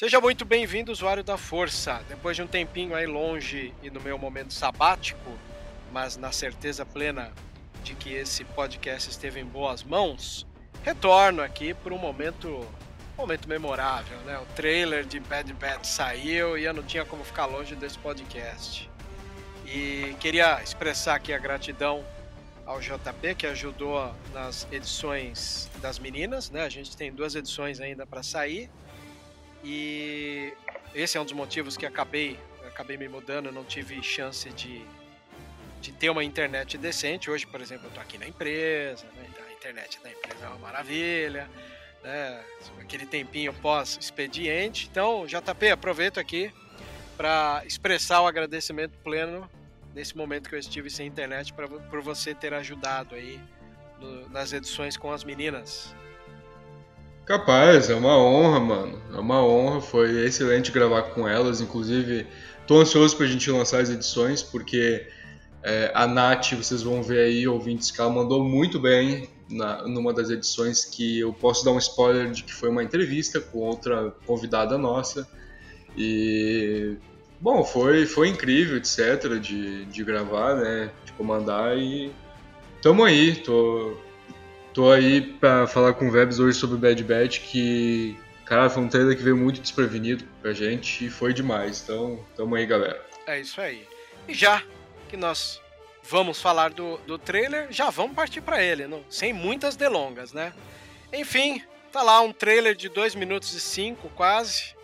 [0.00, 2.02] Seja muito bem-vindo, usuário da Força.
[2.08, 5.38] Depois de um tempinho aí longe e no meu momento sabático,
[5.92, 7.30] mas na certeza plena
[7.84, 10.46] de que esse podcast esteve em boas mãos,
[10.82, 12.66] retorno aqui por um momento,
[13.14, 14.38] momento memorável, né?
[14.38, 18.88] O trailer de Bad Bad saiu e eu não tinha como ficar longe desse podcast.
[19.66, 22.02] E queria expressar aqui a gratidão
[22.64, 26.64] ao JP que ajudou nas edições das meninas, né?
[26.64, 28.70] A gente tem duas edições ainda para sair
[29.62, 30.52] e
[30.94, 34.82] esse é um dos motivos que acabei, acabei me mudando, não tive chance de,
[35.80, 37.30] de ter uma internet decente.
[37.30, 39.26] Hoje, por exemplo, eu tô aqui na empresa, né?
[39.48, 41.48] a internet da empresa é uma maravilha,
[42.02, 42.44] né?
[42.80, 44.88] aquele tempinho pós-expediente.
[44.90, 46.52] Então, JP, aproveito aqui
[47.16, 49.48] para expressar o agradecimento pleno
[49.94, 53.38] nesse momento que eu estive sem internet pra, por você ter ajudado aí
[54.00, 55.94] no, nas edições com as meninas.
[57.24, 59.02] Capaz, é uma honra, mano.
[59.14, 61.60] É uma honra, foi excelente gravar com elas.
[61.60, 62.26] Inclusive,
[62.66, 65.06] tô ansioso pra gente lançar as edições, porque
[65.62, 70.12] é, a Nath, vocês vão ver aí, ouvintes, que ela mandou muito bem na, numa
[70.12, 74.14] das edições que eu posso dar um spoiler de que foi uma entrevista com outra
[74.26, 75.28] convidada nossa.
[75.96, 76.96] E
[77.40, 80.90] bom, foi, foi incrível, etc, de, de gravar, né?
[81.04, 82.10] De comandar e
[82.80, 83.96] tamo aí, tô
[84.72, 88.82] Tô aí pra falar com o Vebs hoje sobre o Bad Batch, que, cara, foi
[88.82, 91.82] um trailer que veio muito desprevenido pra gente e foi demais.
[91.82, 93.04] Então, tamo aí, galera.
[93.26, 93.86] É isso aí.
[94.28, 94.62] E já
[95.08, 95.60] que nós
[96.04, 100.52] vamos falar do, do trailer, já vamos partir para ele, não, sem muitas delongas, né?
[101.12, 104.74] Enfim, tá lá um trailer de 2 minutos e 5 quase.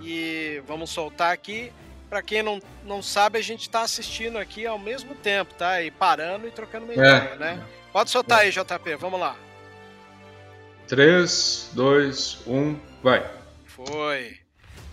[0.00, 1.72] E vamos soltar aqui.
[2.08, 5.82] Para quem não, não sabe, a gente tá assistindo aqui ao mesmo tempo, tá?
[5.82, 6.96] E parando e trocando uma é.
[6.96, 7.66] ideia, né?
[7.92, 9.36] Pode soltar aí, JP, vamos lá.
[10.86, 13.30] 3, 2, 1, vai.
[13.66, 14.38] Foi.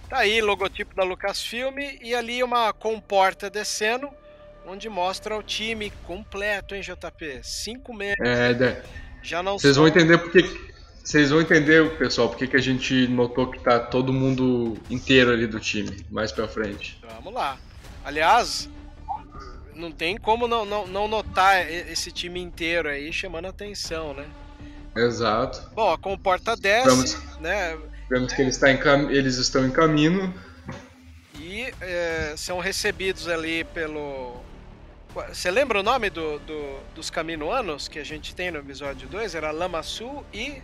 [0.09, 4.09] Tá aí, logotipo da Lucasfilm e ali uma comporta descendo,
[4.67, 7.39] onde mostra o time completo, hein, JP?
[7.43, 8.19] Cinco meses.
[8.19, 8.83] É, né?
[9.23, 9.83] Já não Vocês são...
[9.83, 10.43] vão entender porque.
[11.03, 15.45] Vocês vão entender, pessoal, porque que a gente notou que tá todo mundo inteiro ali
[15.45, 16.99] do time, mais pra frente.
[17.15, 17.59] Vamos lá.
[18.03, 18.67] Aliás,
[19.75, 24.25] não tem como não, não, não notar esse time inteiro aí chamando atenção, né?
[24.95, 25.61] Exato.
[25.75, 27.77] Bom, a comporta desce, vemos, né?
[28.09, 29.11] Vemos que eles, em cam...
[29.11, 30.33] eles estão em caminho.
[31.39, 34.37] E é, são recebidos ali pelo.
[35.29, 39.35] Você lembra o nome do, do, dos caminoanos que a gente tem no episódio 2?
[39.35, 40.61] Era Lamassu e.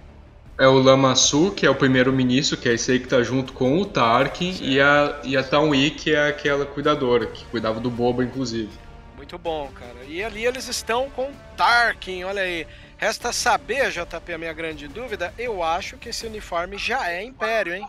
[0.57, 3.80] É o Lamassu, que é o primeiro-ministro, que é esse aí que tá junto com
[3.80, 8.24] o Tarkin, e a, e a Taui, que é aquela cuidadora, que cuidava do Boba,
[8.24, 8.69] inclusive.
[9.21, 10.03] Muito bom, cara.
[10.07, 12.65] E ali eles estão com Tarkin, olha aí.
[12.97, 17.75] Resta saber, JP, a minha grande dúvida, eu acho que esse uniforme já é Império,
[17.75, 17.88] hein?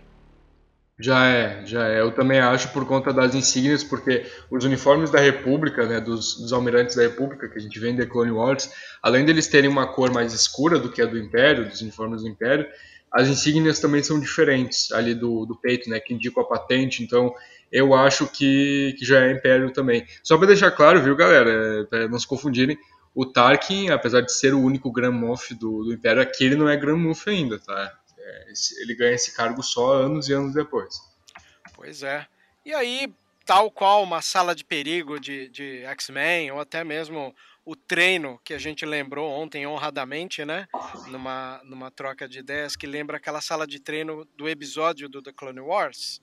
[1.01, 2.01] Já é, já é.
[2.01, 6.53] Eu também acho por conta das insígnias, porque os uniformes da República, né, dos, dos
[6.53, 8.71] almirantes da República, que a gente vê em The Clone Wars,
[9.03, 12.29] além deles terem uma cor mais escura do que a do Império, dos uniformes do
[12.29, 12.67] Império,
[13.13, 17.03] as insígnias também são diferentes ali do, do peito, né, que indicam a patente.
[17.03, 17.35] Então,
[17.71, 20.07] eu acho que, que já é Império também.
[20.23, 22.79] Só para deixar claro, viu, galera, para não se confundirem,
[23.15, 26.77] o Tarkin, apesar de ser o único Grand Moff do, do Império, aquele não é
[26.77, 27.93] Grand Moff ainda, tá?
[28.19, 30.95] É, ele ganha esse cargo só anos e anos depois.
[31.75, 32.27] Pois é.
[32.65, 33.13] E aí,
[33.45, 38.53] tal qual uma sala de perigo de, de X-Men, ou até mesmo o treino que
[38.53, 40.67] a gente lembrou ontem honradamente, né?
[41.09, 45.33] Numa, numa troca de ideias, que lembra aquela sala de treino do episódio do The
[45.33, 46.21] Clone Wars,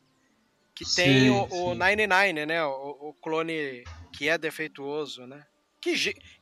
[0.76, 2.64] que sim, tem o, o 99, né?
[2.64, 3.84] O, o, clone
[4.14, 5.46] que é defeituoso, né?
[5.82, 5.94] Que,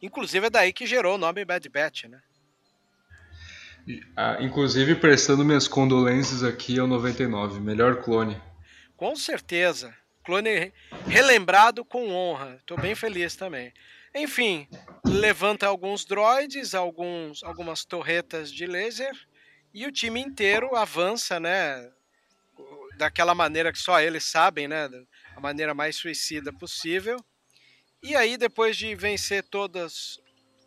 [0.01, 2.21] inclusive é daí que gerou o nome Bad Batch, né?
[4.15, 8.39] Ah, inclusive, prestando minhas condolências aqui ao 99, melhor clone.
[8.97, 9.95] Com certeza.
[10.23, 10.73] Clone
[11.07, 12.57] relembrado com honra.
[12.59, 13.71] Estou bem feliz também.
[14.17, 14.67] Enfim,
[15.05, 19.13] levanta alguns droids, alguns, algumas torretas de laser
[19.73, 21.89] e o time inteiro avança, né?
[22.97, 24.89] Daquela maneira que só eles sabem, né?
[25.35, 27.17] A maneira mais suicida possível.
[28.01, 30.19] E aí, depois de vencer todos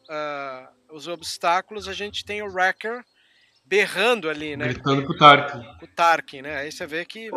[0.09, 3.05] uh, os obstáculos, a gente tem o Wrecker
[3.65, 4.69] berrando ali, né?
[4.69, 5.63] Gritando com o Tarkin.
[5.79, 6.57] Com o Tarkin, né?
[6.59, 7.31] Aí você vê que.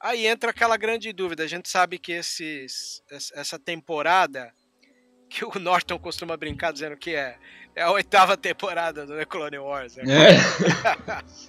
[0.00, 1.42] Aí entra aquela grande dúvida.
[1.42, 3.02] A gente sabe que esses,
[3.34, 4.50] essa temporada
[5.30, 7.36] que o Norton costuma brincar dizendo que é,
[7.76, 9.94] é a oitava temporada do The Clone Wars.
[9.94, 10.02] Né?
[10.04, 10.36] É.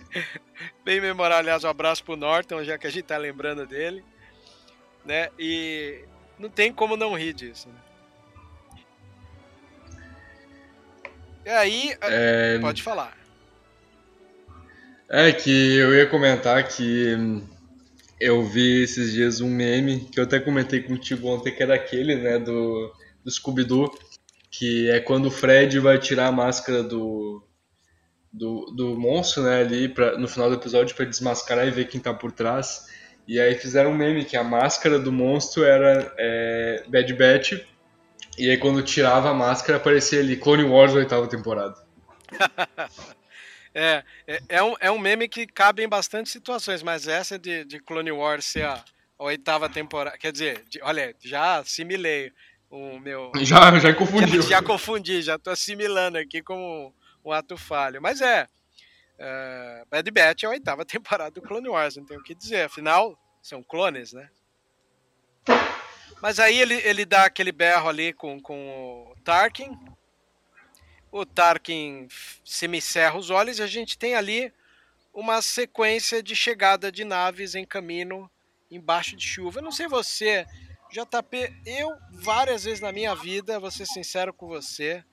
[0.86, 4.06] Bem memorável, aliás, um abraço pro Norton, já que a gente tá lembrando dele.
[5.04, 5.30] Né?
[5.38, 6.06] E
[6.38, 7.68] não tem como não rir disso.
[7.69, 7.75] Né?
[11.48, 12.60] E aí, é...
[12.60, 13.18] pode falar.
[15.10, 17.18] É que eu ia comentar que
[18.19, 22.16] eu vi esses dias um meme que eu até comentei contigo ontem, que era aquele,
[22.16, 22.94] né, do
[23.24, 23.92] do Scooby-Doo,
[24.50, 27.42] que é quando o Fred vai tirar a máscara do,
[28.32, 32.00] do, do monstro, né, ali pra, no final do episódio para desmascarar e ver quem
[32.00, 32.90] tá por trás.
[33.28, 37.54] E aí fizeram um meme que a máscara do monstro era é, Bad Batch,
[38.38, 41.76] e aí quando tirava a máscara aparecia ali Clone Wars oitava temporada.
[43.74, 47.64] é, é, é, um, é um meme que cabe em bastante situações, mas essa de,
[47.66, 48.84] de Clone Wars ser a,
[49.20, 52.32] a oitava temporada, quer dizer, de, olha, já assimilei
[52.72, 53.32] o meu.
[53.44, 54.42] Já, já confundi.
[54.42, 58.02] Já, já, confundi, já tô assimilando aqui como um ato falho.
[58.02, 58.48] Mas é.
[59.20, 62.64] Uh, Bad Batch é a oitava temporada do Clone Wars, não tenho o que dizer.
[62.64, 64.30] Afinal, são clones, né?
[66.22, 69.78] Mas aí ele, ele dá aquele berro ali com, com o Tarkin.
[71.12, 72.08] O Tarkin
[72.44, 74.52] semicerra os olhos e a gente tem ali
[75.14, 78.30] uma sequência de chegada de naves em caminho
[78.70, 79.60] embaixo de chuva.
[79.60, 80.46] Eu não sei você,
[80.92, 85.04] JP, eu várias vezes na minha vida, vou ser sincero com você,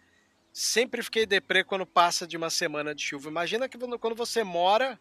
[0.53, 3.29] sempre fiquei deprê quando passa de uma semana de chuva.
[3.29, 4.99] Imagina que quando você mora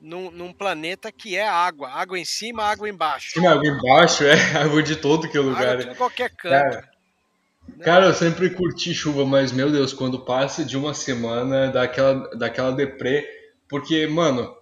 [0.00, 3.40] num, num planeta que é água, água em cima, água embaixo.
[3.40, 5.80] Sim, água embaixo, é água de todo que é lugar.
[5.80, 6.52] Água de qualquer canto.
[6.52, 6.88] Cara,
[7.76, 7.84] né?
[7.84, 12.30] cara, eu sempre curti chuva, mas meu Deus, quando passa de uma semana, dá aquela,
[12.36, 13.26] dá aquela deprê,
[13.68, 14.56] porque, mano,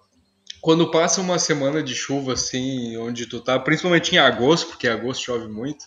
[0.61, 4.91] quando passa uma semana de chuva assim, onde tu tá, principalmente em agosto, porque em
[4.91, 5.85] agosto chove muito,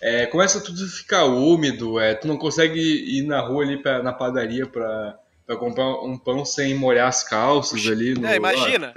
[0.00, 4.02] é, começa tudo a ficar úmido, é, tu não consegue ir na rua ali pra,
[4.02, 8.14] na padaria pra, pra comprar um pão sem molhar as calças ali.
[8.14, 8.92] No, é, imagina,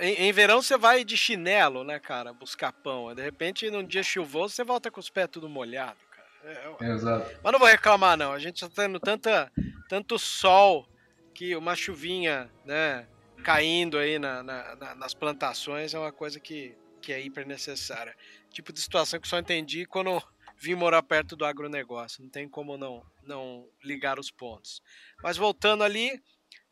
[0.00, 3.14] em, em, verão você vai de chinelo, né, cara, buscar pão.
[3.14, 6.28] De repente, num dia chuvoso, você volta com os pés tudo molhado, cara.
[6.44, 7.30] É, é, Exato.
[7.42, 8.32] Mas não vou reclamar, não.
[8.32, 9.50] A gente tá tendo tanta,
[9.88, 10.86] tanto sol
[11.32, 13.06] que uma chuvinha, né,
[13.42, 18.16] caindo aí na, na, na, nas plantações é uma coisa que, que é hiper necessária.
[18.50, 20.22] Tipo de situação que só entendi quando
[20.56, 22.22] vim morar perto do agronegócio.
[22.22, 24.80] Não tem como não, não ligar os pontos.
[25.22, 26.22] Mas voltando ali,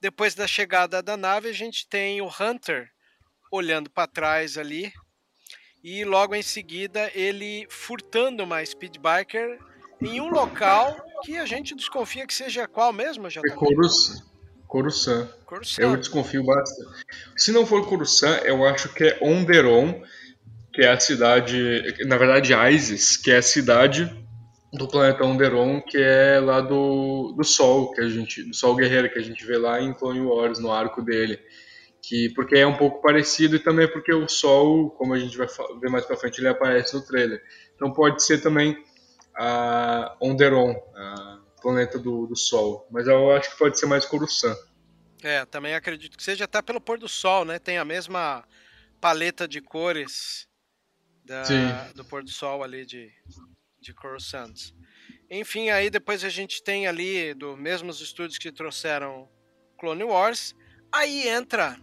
[0.00, 2.91] depois da chegada da nave, a gente tem o Hunter
[3.50, 4.93] olhando para trás ali.
[5.83, 9.59] E logo em seguida ele furtando uma Speedbiker
[10.00, 14.29] em um local que a gente desconfia que seja qual mesmo, já É
[14.71, 15.29] Coruscant.
[15.45, 15.83] Coruscant.
[15.83, 16.91] Eu desconfio bastante.
[17.37, 20.00] Se não for Coruscant, eu acho que é Onderon,
[20.73, 24.09] que é a cidade, na verdade Isis, que é a cidade
[24.73, 29.11] do planeta Onderon, que é lá do, do Sol, que a gente, do Sol Guerreiro
[29.11, 31.41] que a gente vê lá em Clone Wars, no arco dele.
[32.00, 35.49] Que, porque é um pouco parecido e também porque o Sol, como a gente vai
[35.81, 37.43] ver mais pra frente, ele aparece no trailer.
[37.75, 38.79] Então pode ser também
[39.37, 41.29] a Onderon, a
[41.61, 42.87] planeta do, do Sol.
[42.90, 44.57] Mas eu acho que pode ser mais Coruscant.
[45.23, 47.59] É, também acredito que seja até pelo pôr do sol, né?
[47.59, 48.45] Tem a mesma
[49.00, 50.49] paleta de cores
[51.25, 51.43] da,
[51.95, 53.12] do pôr do sol ali de,
[53.81, 54.73] de Coruscant.
[55.31, 59.29] Enfim, aí depois a gente tem ali, do mesmos estúdios que trouxeram
[59.79, 60.55] Clone Wars,
[60.90, 61.79] aí entra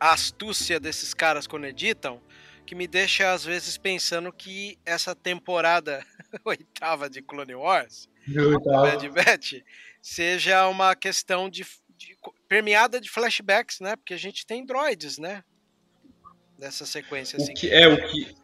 [0.00, 2.20] a astúcia desses caras quando editam,
[2.66, 6.04] que me deixa às vezes pensando que essa temporada
[6.44, 9.54] oitava de Clone Wars Bad Batch,
[10.00, 11.64] seja uma questão de,
[11.96, 12.16] de,
[12.48, 13.96] permeada de flashbacks, né?
[13.96, 15.42] Porque a gente tem droids, né?
[16.58, 17.38] Nessa sequência.
[17.40, 18.36] O que, é, o que,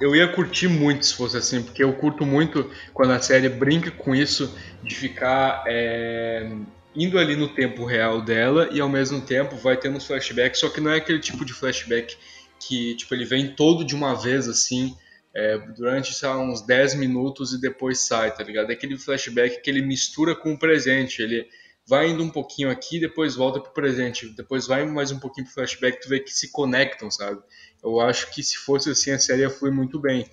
[0.00, 3.90] eu ia curtir muito se fosse assim, porque eu curto muito quando a série brinca
[3.90, 6.48] com isso de ficar é,
[6.94, 10.80] indo ali no tempo real dela e ao mesmo tempo vai tendo flashbacks, só que
[10.80, 12.16] não é aquele tipo de flashback
[12.60, 14.96] que tipo ele vem todo de uma vez assim,
[15.34, 18.70] é, durante sei lá, uns 10 minutos e depois sai, tá ligado?
[18.70, 21.46] É aquele flashback que ele mistura com o presente, ele
[21.86, 25.54] vai indo um pouquinho aqui, depois volta pro presente, depois vai mais um pouquinho pro
[25.54, 27.40] flashback, tu vê que se conectam, sabe?
[27.82, 30.26] Eu acho que se fosse assim a série ia fluir muito bem.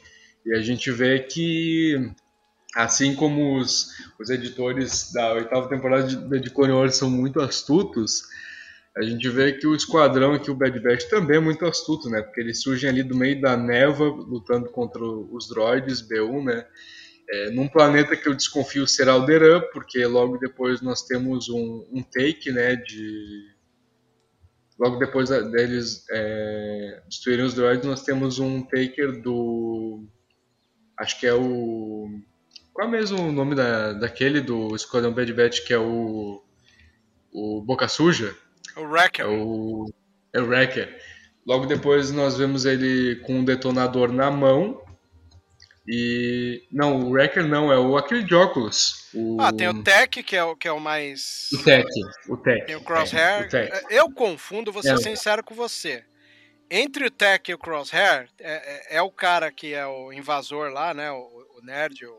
[0.46, 2.12] E a gente vê que
[2.76, 3.88] assim como os,
[4.20, 8.24] os editores da oitava temporada de, de Clone Wars são muito astutos,
[8.98, 12.22] a gente vê que o esquadrão aqui, o Bad Batch, também é muito astuto, né?
[12.22, 16.66] Porque eles surgem ali do meio da neva, lutando contra os droids B1, né?
[17.30, 22.02] É, num planeta que eu desconfio ser Alderan, porque logo depois nós temos um, um
[22.02, 22.78] take, né?
[22.78, 23.54] De...
[24.80, 30.08] Logo depois deles é, destruírem os droids, nós temos um taker do...
[30.98, 32.08] Acho que é o...
[32.72, 36.42] Qual é mesmo o nome da, daquele do Esquadrão Bad Batch, que é o...
[37.34, 38.34] O Boca Suja?
[38.76, 39.26] O Wrecker.
[39.26, 39.86] É o,
[40.34, 41.00] é o Wrecker.
[41.46, 44.82] Logo depois nós vemos ele com um detonador na mão.
[45.88, 46.64] E.
[46.72, 49.08] Não, o Wrecker não, é o aquele de óculos.
[49.14, 49.40] O...
[49.40, 51.50] Ah, tem o Tech, que é o, que é o mais.
[51.54, 51.88] O Tech,
[52.28, 52.66] o Tech.
[52.66, 53.44] Tem o Crosshair.
[53.44, 53.86] É, o tech.
[53.92, 54.98] Eu confundo, vou ser é.
[54.98, 56.04] sincero com você.
[56.70, 60.72] Entre o Tech e o Crosshair, é, é, é, o cara que é o invasor
[60.72, 61.12] lá, né?
[61.12, 61.18] O,
[61.58, 62.18] o nerd, o,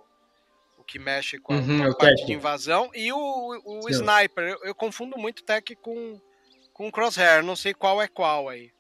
[0.79, 2.27] o, que mexe com a, uhum, com a parte tech.
[2.27, 3.19] de invasão, e o,
[3.65, 4.45] o Sniper.
[4.45, 6.21] Eu, eu, confundo muito o Tech com,
[6.77, 8.71] com Crosshair, não sei qual é qual aí.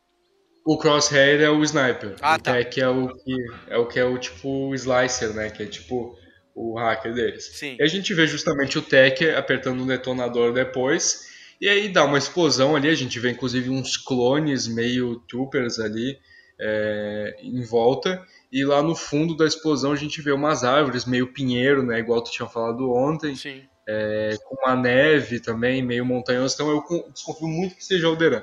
[0.67, 2.17] O Crosshair é o Sniper.
[2.21, 2.53] Ah, o tá.
[2.53, 5.49] Tech é o que é o que é o tipo Slicer, né?
[5.49, 6.15] Que é tipo
[6.55, 7.45] o hacker deles.
[7.55, 7.76] Sim.
[7.79, 11.26] E a gente vê justamente o Tech apertando um detonador depois.
[11.59, 16.19] E aí dá uma explosão ali, a gente vê inclusive uns clones meio troopers ali
[16.61, 18.23] é, em volta.
[18.53, 21.99] E lá no fundo da explosão a gente vê umas árvores, meio pinheiro, né?
[21.99, 23.35] Igual tu tinha falado ontem.
[23.35, 28.43] Sim é, com uma neve também, meio montanhoso, então eu desconfio muito que seja Alderan.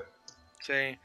[0.62, 0.98] Sim.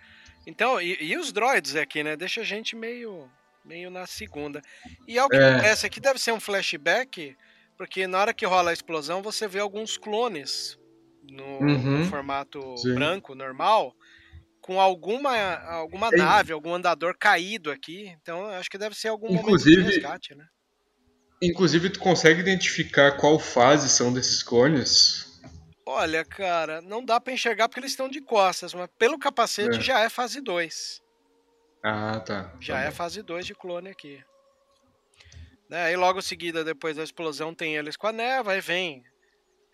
[0.47, 2.17] Então, e, e, os droids aqui, né?
[2.17, 3.29] Deixa a gente meio,
[3.65, 4.63] meio na segunda.
[5.07, 5.53] E ao que é.
[5.53, 7.37] parece aqui deve ser um flashback,
[7.77, 10.79] porque na hora que rola a explosão você vê alguns clones
[11.23, 11.99] no, uhum.
[11.99, 12.95] no formato Sim.
[12.95, 13.95] branco, normal,
[14.61, 18.15] com alguma, alguma nave, algum andador caído aqui.
[18.23, 20.47] Então, acho que deve ser algum Inclusive, momento de resgate, né?
[21.41, 25.41] Inclusive, tu consegue identificar qual fase são desses clones?
[25.87, 29.81] Olha, cara, não dá para enxergar porque eles estão de costas, mas pelo capacete é.
[29.81, 31.03] já é fase 2.
[31.83, 32.53] Ah, tá.
[32.61, 34.23] já tá é fase 2 de clone aqui.
[35.69, 35.85] Né?
[35.85, 39.05] Aí logo em seguida, depois da explosão, tem eles com a neva, aí vem.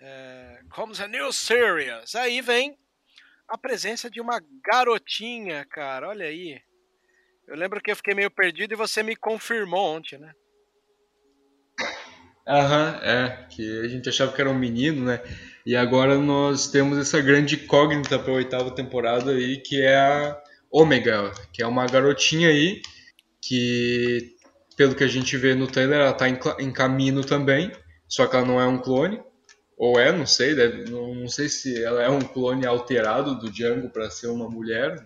[0.00, 2.14] É, comes a new series.
[2.14, 2.78] Aí vem
[3.48, 6.08] a presença de uma garotinha, cara.
[6.10, 6.60] Olha aí.
[7.46, 10.32] Eu lembro que eu fiquei meio perdido e você me confirmou ontem, né?
[12.46, 15.20] Aham, é, que a gente achava que era um menino, né?
[15.64, 20.42] E agora nós temos essa grande incógnita para a oitava temporada aí, que é a
[20.70, 22.82] Omega, que é uma garotinha aí,
[23.40, 24.34] que
[24.76, 27.72] pelo que a gente vê no trailer, ela tá em, caminho também,
[28.06, 29.22] só que ela não é um clone,
[29.76, 33.50] ou é, não sei, deve, não, não sei se ela é um clone alterado do
[33.50, 34.96] Django para ser uma mulher,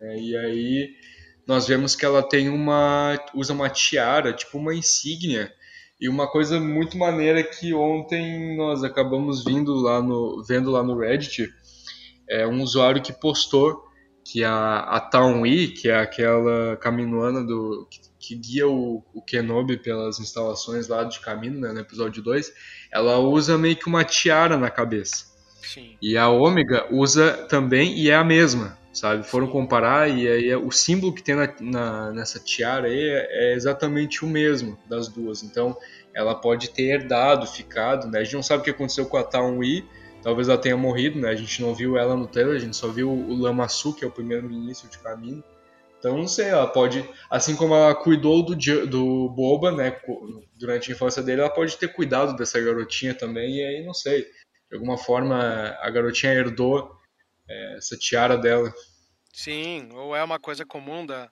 [0.00, 0.18] né?
[0.18, 0.96] e aí
[1.46, 5.52] nós vemos que ela tem uma, usa uma tiara, tipo uma insígnia,
[6.02, 10.82] e uma coisa muito maneira é que ontem nós acabamos vindo lá no, vendo lá
[10.82, 11.48] no Reddit
[12.28, 13.84] é um usuário que postou
[14.24, 19.22] que a, a Town E, que é aquela caminoana do, que, que guia o, o,
[19.22, 22.52] Kenobi pelas instalações lá de caminho, né, no episódio 2,
[22.90, 25.26] ela usa meio que uma tiara na cabeça.
[25.62, 25.96] Sim.
[26.02, 29.24] E a Ômega usa também e é a mesma, sabe?
[29.24, 33.28] Foram comparar e aí é, o símbolo que tem na, na, nessa tiara aí é,
[33.30, 35.42] é, exatamente o mesmo das duas.
[35.42, 35.76] Então
[36.14, 38.20] ela pode ter herdado, ficado, né?
[38.20, 39.84] A gente não sabe o que aconteceu com a Taun Yi,
[40.22, 41.30] talvez ela tenha morrido, né?
[41.30, 44.08] A gente não viu ela no trailer, a gente só viu o Lamasu, que é
[44.08, 45.42] o primeiro início de caminho.
[45.98, 49.96] Então, não sei, ela pode, assim como ela cuidou do, do Boba, né,
[50.58, 54.22] durante a infância dele, ela pode ter cuidado dessa garotinha também, e aí, não sei,
[54.68, 56.90] de alguma forma a garotinha herdou
[57.52, 58.72] é, essa tiara dela.
[59.32, 61.30] Sim, ou é uma coisa comum da,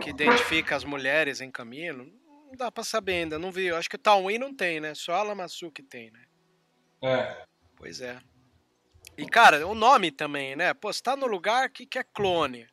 [0.00, 3.66] que identifica as mulheres em caminho, não dá pra saber ainda, não vi.
[3.66, 4.94] Eu acho que o Tawin não tem, né?
[4.94, 6.24] Só a Lamassu que tem, né?
[7.02, 7.44] É.
[7.76, 8.18] Pois é.
[9.16, 10.74] E, cara, o nome também, né?
[10.74, 12.66] Pô, você tá no lugar que, que é clone.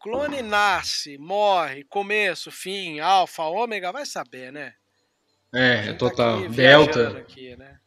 [0.00, 4.74] Clone nasce, morre, começo, fim, alfa, ômega, vai saber, né?
[5.52, 6.42] É, é total.
[6.42, 7.18] Tá Delta.
[7.18, 7.78] Aqui, né?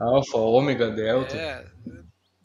[0.00, 1.36] Alfa, ômega, delta.
[1.36, 1.64] É,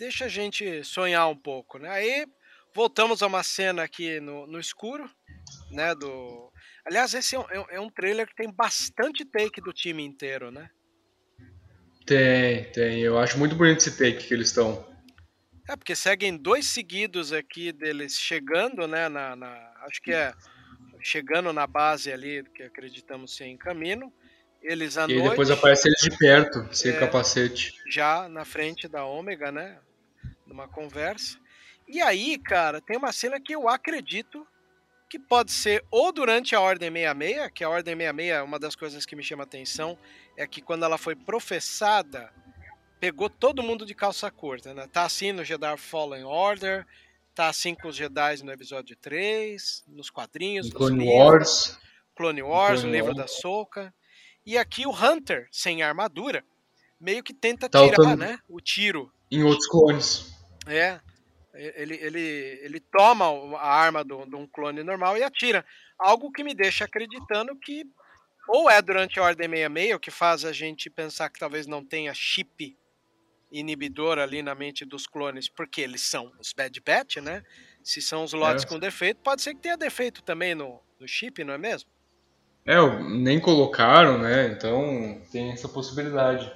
[0.03, 1.89] deixa a gente sonhar um pouco, né?
[1.89, 2.27] Aí
[2.75, 5.09] voltamos a uma cena aqui no, no escuro,
[5.71, 5.95] né?
[5.95, 6.51] Do...
[6.85, 10.69] Aliás, esse é um, é um trailer que tem bastante take do time inteiro, né?
[12.05, 12.99] Tem, tem.
[12.99, 14.85] Eu acho muito bonito esse take que eles estão.
[15.69, 19.07] É, porque seguem dois seguidos aqui deles chegando, né?
[19.07, 20.33] Na, na, acho que é
[21.01, 24.11] chegando na base ali, que acreditamos ser em caminho.
[24.61, 25.29] Eles à e noite.
[25.29, 27.73] Depois aparece eles de perto, sem é, capacete.
[27.89, 29.79] Já na frente da Ômega, né?
[30.53, 31.39] Numa conversa.
[31.87, 34.45] E aí, cara, tem uma cena que eu acredito
[35.09, 39.03] que pode ser ou durante a Ordem 66, que a Ordem 66, uma das coisas
[39.03, 39.97] que me chama atenção
[40.37, 42.31] é que quando ela foi professada,
[42.99, 44.87] pegou todo mundo de calça curta, né?
[44.87, 46.85] Tá assim no Jedi Fallen Order,
[47.33, 51.79] tá assim com os Jedi no episódio 3, nos quadrinhos, nos Clone livros, Wars.
[52.15, 53.91] Clone Wars, Clone o livro da Soca.
[54.45, 56.43] E aqui o Hunter, sem armadura,
[56.99, 59.11] meio que tenta tá tirar, né, o tiro.
[59.31, 60.32] Em outros clones.
[60.67, 60.99] É,
[61.53, 63.25] ele, ele, ele toma
[63.57, 65.65] a arma de um clone normal e atira.
[65.99, 67.85] Algo que me deixa acreditando que
[68.47, 71.83] ou é durante a Ordem 66, o que faz a gente pensar que talvez não
[71.83, 72.77] tenha chip
[73.51, 77.43] inibidor ali na mente dos clones, porque eles são os Bad Batch, né?
[77.83, 78.67] Se são os lotes é.
[78.67, 81.89] com defeito, pode ser que tenha defeito também no, no chip, não é mesmo?
[82.65, 84.47] É, nem colocaram, né?
[84.47, 86.51] Então tem essa possibilidade.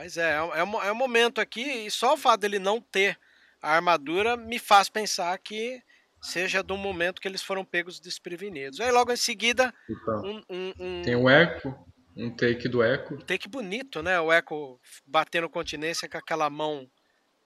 [0.00, 3.18] Mas é, é, um, é um momento aqui, e só o fato dele não ter
[3.60, 5.78] a armadura me faz pensar que
[6.22, 8.80] seja do momento que eles foram pegos desprevenidos.
[8.80, 9.74] Aí logo em seguida.
[9.90, 11.74] Então, um, um, um, tem o Echo,
[12.16, 13.12] um take do Echo.
[13.12, 14.18] Um take bonito, né?
[14.18, 16.88] O Echo batendo continência com aquela mão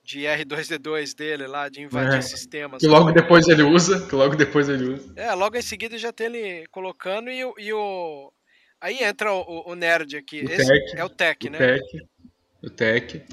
[0.04, 2.78] de R2D2 dele lá, de invadir é, sistemas.
[2.78, 5.12] Que logo depois ele usa, que logo depois ele usa.
[5.16, 8.32] É, logo em seguida já tem ele colocando e, e o.
[8.80, 10.42] Aí entra o, o nerd aqui.
[10.42, 11.58] O Esse tech, é o Tech, o né?
[11.58, 11.82] Tech,
[12.66, 13.24] o Tech.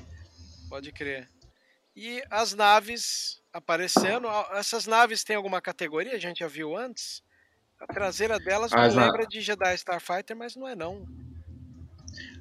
[0.70, 1.30] Pode crer.
[1.96, 4.28] E as naves aparecendo.
[4.54, 6.14] Essas naves têm alguma categoria?
[6.14, 7.22] A gente já viu antes.
[7.80, 11.06] A traseira delas as me lembra de Jedi Starfighter, mas não é não.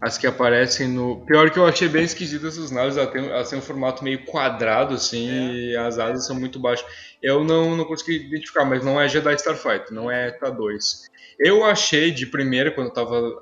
[0.01, 1.25] As que aparecem no.
[1.25, 4.25] Pior que eu achei bem esquisito essas naves, elas têm, elas têm um formato meio
[4.25, 5.53] quadrado, assim, é.
[5.53, 6.87] e as asas são muito baixas.
[7.23, 11.09] Eu não, não consegui identificar, mas não é Jedi Starfighter, não é T2.
[11.43, 13.41] Eu achei de primeira, quando eu tava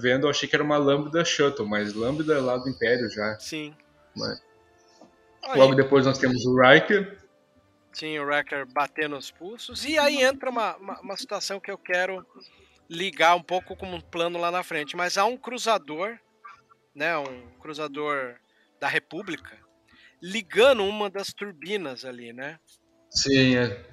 [0.00, 3.38] vendo, eu achei que era uma Lambda Shuttle, mas Lambda é lá do Império já.
[3.38, 3.72] Sim.
[4.16, 4.42] Mas...
[5.54, 7.18] Logo depois nós temos o Riker.
[7.92, 9.84] Sim, o Riker batendo os pulsos.
[9.84, 12.26] E aí entra uma, uma, uma, situação que eu quero
[12.90, 14.96] ligar um pouco como um plano lá na frente.
[14.96, 16.18] Mas há um cruzador,
[16.92, 17.16] né?
[17.16, 18.34] Um cruzador
[18.80, 19.56] da República,
[20.20, 22.58] ligando uma das turbinas ali, né?
[23.08, 23.86] Sim, é.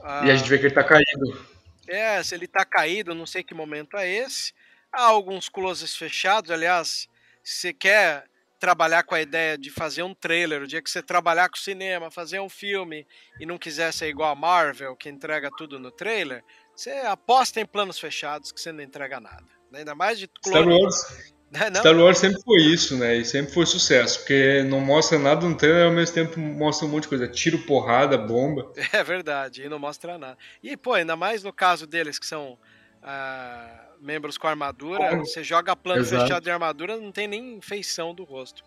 [0.00, 1.51] Ah, e a gente vê que ele tá caído.
[1.88, 4.52] É, se ele tá caído, não sei que momento é esse.
[4.92, 7.08] Há alguns closes fechados, aliás,
[7.42, 8.26] se você quer
[8.62, 12.12] trabalhar com a ideia de fazer um trailer, o dia que você trabalhar com cinema,
[12.12, 13.04] fazer um filme
[13.40, 16.44] e não quiser ser igual a Marvel, que entrega tudo no trailer,
[16.76, 19.46] você aposta em planos fechados que você não entrega nada.
[19.72, 20.62] Ainda mais de clone.
[20.62, 21.31] Star Wars,
[21.70, 21.80] não?
[21.80, 23.16] Star Wars sempre foi isso, né?
[23.16, 26.86] E sempre foi sucesso, porque não mostra nada no trailer e ao mesmo tempo mostra
[26.86, 27.28] um monte de coisa.
[27.28, 28.72] Tiro, porrada, bomba.
[28.92, 30.38] É verdade, e não mostra nada.
[30.62, 32.58] E, pô, ainda mais no caso deles que são.
[33.02, 36.22] Ah, membros com armadura, você joga plano Exato.
[36.22, 38.62] fechado de armadura, não tem nem feição do rosto.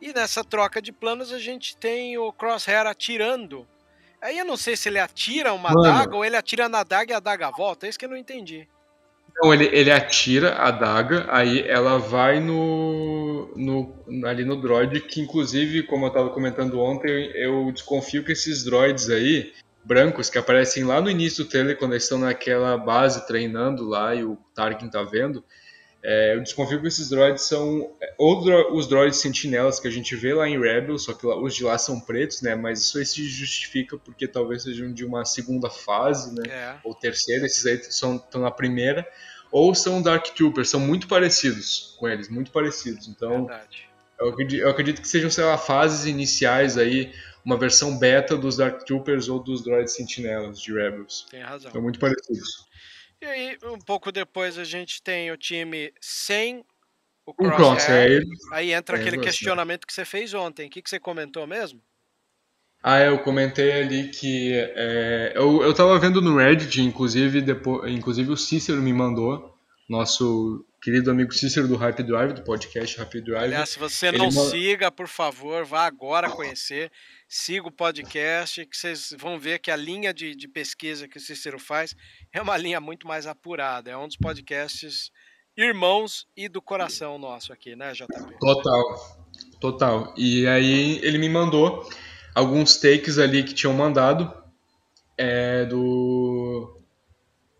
[0.00, 3.66] E nessa troca de planos a gente tem o Crosshair atirando.
[4.20, 5.84] Aí eu não sei se ele atira uma Mano.
[5.86, 7.86] adaga ou ele atira na adaga e a adaga volta.
[7.86, 8.68] É isso que eu não entendi.
[9.38, 15.20] Não, ele, ele atira a adaga, aí ela vai no, no ali no droid, que
[15.20, 19.52] inclusive, como eu estava comentando ontem, eu desconfio que esses droids aí,
[19.84, 24.14] brancos que aparecem lá no início do trailer, quando eles estão naquela base treinando lá
[24.14, 25.44] e o Tarkin tá vendo.
[26.08, 28.40] É, eu desconfio que esses droids são é, ou
[28.76, 31.76] os droids sentinelas que a gente vê lá em Rebels, só que os de lá
[31.78, 32.54] são pretos, né?
[32.54, 36.44] Mas isso aí se justifica porque talvez sejam de uma segunda fase, né?
[36.48, 36.76] É.
[36.84, 39.04] Ou terceira, esses aí são, estão na primeira.
[39.50, 43.08] Ou são Dark Troopers, são muito parecidos com eles, muito parecidos.
[43.08, 43.50] Então,
[44.20, 47.12] eu acredito, eu acredito, que sejam, sei lá, fases iniciais aí
[47.44, 51.26] uma versão beta dos Dark Troopers ou dos droids sentinelas de Rebels.
[51.28, 51.72] Tem razão.
[51.72, 52.65] São muito parecidos.
[53.26, 56.64] E aí, um pouco depois, a gente tem o time sem
[57.26, 57.56] o Crosshair.
[57.56, 58.22] crosshair.
[58.52, 60.68] Aí entra é, aquele questionamento que você fez ontem.
[60.68, 61.82] O que, que você comentou mesmo?
[62.80, 68.30] Ah, eu comentei ali que é, eu, eu tava vendo no Reddit, inclusive, depois, inclusive
[68.30, 69.58] o Cícero me mandou,
[69.90, 73.42] nosso querido amigo Cícero do Happy Drive, do podcast Happy Drive.
[73.42, 76.92] Aliás, se você não siga, por favor, vá agora conhecer
[77.28, 81.20] siga o podcast, que vocês vão ver que a linha de, de pesquisa que o
[81.20, 81.92] Cícero faz
[82.32, 83.90] é uma linha muito mais apurada.
[83.90, 85.10] É um dos podcasts
[85.56, 88.38] irmãos e do coração nosso aqui, né, JP?
[88.38, 89.26] Total.
[89.60, 90.14] Total.
[90.16, 91.84] E aí ele me mandou
[92.32, 94.32] alguns takes ali que tinham mandado
[95.18, 96.75] é, do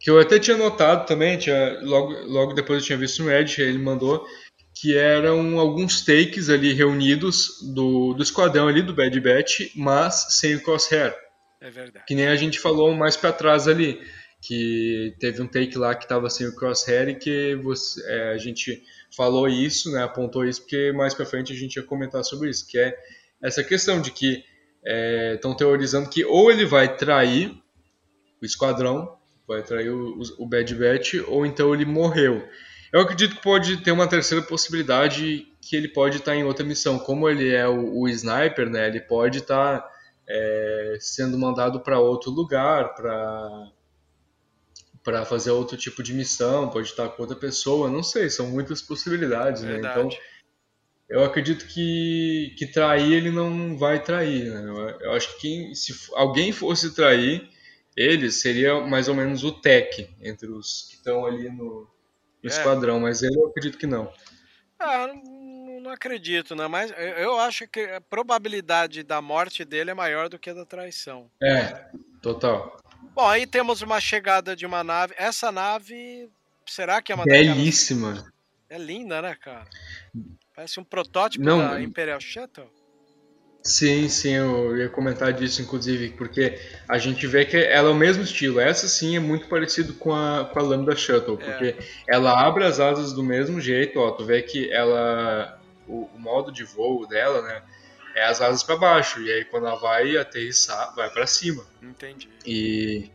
[0.06, 3.60] que eu até tinha notado também, tinha, logo, logo depois eu tinha visto no Reddit,
[3.60, 4.24] ele mandou
[4.72, 10.54] que eram alguns takes ali reunidos do, do esquadrão ali do Bad Batch, mas sem
[10.54, 11.12] o Crosshair.
[11.60, 12.04] É verdade.
[12.06, 14.00] Que nem a gente falou mais para trás ali,
[14.40, 18.38] que teve um take lá que estava sem o Crosshair e que você, é, a
[18.38, 18.80] gente
[19.16, 22.64] falou isso, né, apontou isso, porque mais para frente a gente ia comentar sobre isso,
[22.68, 22.96] que é
[23.42, 24.44] essa questão de que
[25.34, 27.60] estão é, teorizando que ou ele vai trair
[28.40, 32.46] o esquadrão, vai trair o, o Bad Batch, ou então ele morreu.
[32.92, 36.98] Eu acredito que pode ter uma terceira possibilidade que ele pode estar em outra missão.
[36.98, 38.86] Como ele é o, o sniper, né?
[38.86, 39.84] Ele pode estar
[40.28, 43.70] é, sendo mandado para outro lugar, para
[45.02, 48.82] para fazer outro tipo de missão, pode estar com outra pessoa, não sei, são muitas
[48.82, 49.78] possibilidades, né?
[49.78, 50.08] Então,
[51.08, 54.68] eu acredito que, que trair ele não vai trair, né?
[54.68, 57.48] Eu, eu acho que quem, se alguém fosse trair,
[57.96, 61.88] ele seria mais ou menos o tech entre os que estão ali no, no
[62.44, 62.46] é.
[62.46, 64.12] esquadrão, mas ele eu acredito que não.
[64.78, 66.68] Ah, não, não acredito, né?
[66.68, 70.66] Mas eu acho que a probabilidade da morte dele é maior do que a da
[70.66, 71.30] traição.
[71.42, 71.86] É,
[72.20, 72.76] total.
[73.14, 75.14] Bom, aí temos uma chegada de uma nave.
[75.16, 76.28] Essa nave,
[76.66, 78.30] será que é uma Belíssima.
[78.68, 79.64] É linda, né, cara?
[80.54, 82.70] Parece um protótipo não, da Imperial Shuttle.
[83.66, 86.56] Sim, sim, eu ia comentar disso, inclusive, porque
[86.88, 88.60] a gente vê que ela é o mesmo estilo.
[88.60, 91.76] Essa sim é muito parecido com a, com a Lambda Shuttle, porque é.
[92.06, 94.12] ela abre as asas do mesmo jeito, ó.
[94.12, 95.60] Tu vê que ela.
[95.88, 97.62] O, o modo de voo dela, né?
[98.14, 99.20] É as asas para baixo.
[99.20, 101.64] E aí quando ela vai aterrissar, vai para cima.
[101.82, 102.28] Entendi.
[102.46, 103.10] E,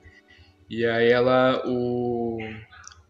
[0.70, 1.64] e aí ela.
[1.66, 2.40] O,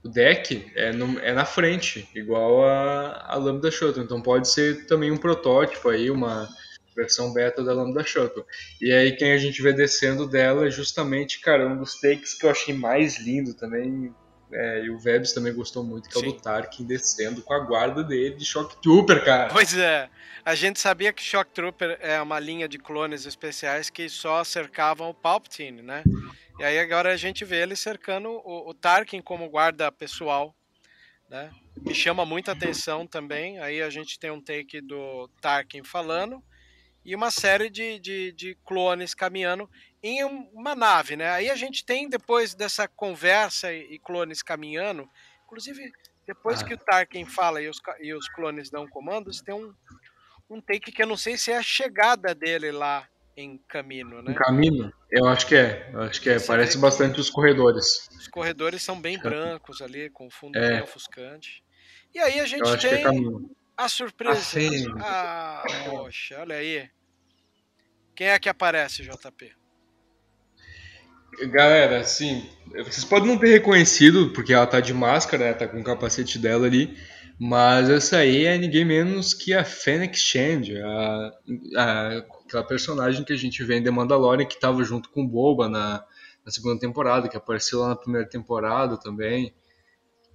[0.04, 4.04] o deck é, no, é na frente, igual a, a Lambda Shuttle.
[4.04, 6.48] Então pode ser também um protótipo aí, uma
[7.02, 8.46] versão beta da Lambda Shuttle.
[8.80, 12.46] E aí quem a gente vê descendo dela é justamente, cara, um dos takes que
[12.46, 14.14] eu achei mais lindo também.
[14.54, 16.26] É, e o Vebs também gostou muito, que Sim.
[16.26, 19.50] é o do Tarkin descendo com a guarda dele de Shock Trooper, cara.
[19.50, 20.10] Pois é.
[20.44, 25.10] A gente sabia que Shock Trooper é uma linha de clones especiais que só cercavam
[25.10, 26.04] o Palpatine, né?
[26.60, 30.54] E aí agora a gente vê ele cercando o, o Tarkin como guarda pessoal,
[31.30, 31.50] né?
[31.78, 33.58] Me chama muita atenção também.
[33.60, 36.44] Aí a gente tem um take do Tarkin falando
[37.04, 39.70] e uma série de, de, de, clones caminhando
[40.04, 41.30] em uma nave, né?
[41.32, 45.10] Aí a gente tem, depois dessa conversa e, clones caminhando,
[45.46, 45.92] inclusive
[46.26, 46.66] depois ah.
[46.66, 49.74] que o Tarkin fala e os, e os clones dão comandos, tem um,
[50.50, 54.32] um take que eu não sei se é a chegada dele lá em caminho, né?
[54.32, 54.94] Em caminho?
[55.10, 58.08] Eu acho que é, eu acho que é, Você parece bastante os corredores.
[58.12, 60.84] Os corredores são bem brancos ali, com fundo é.
[60.84, 61.64] ofuscante.
[62.14, 63.50] E aí a gente é tem...
[63.82, 64.60] A surpresa.
[65.00, 66.88] Ah, poxa, olha aí.
[68.16, 69.52] Quem é que aparece, JP?
[71.48, 75.54] Galera, assim, vocês podem não ter reconhecido, porque ela tá de máscara, né?
[75.56, 76.96] Tá com o capacete dela ali.
[77.40, 81.32] Mas essa aí é ninguém menos que a Fennec Shand, a,
[81.76, 85.68] a, aquela personagem que a gente vê em The Mandalorian, que tava junto com Boba
[85.68, 86.06] na,
[86.46, 89.56] na segunda temporada, que apareceu lá na primeira temporada também,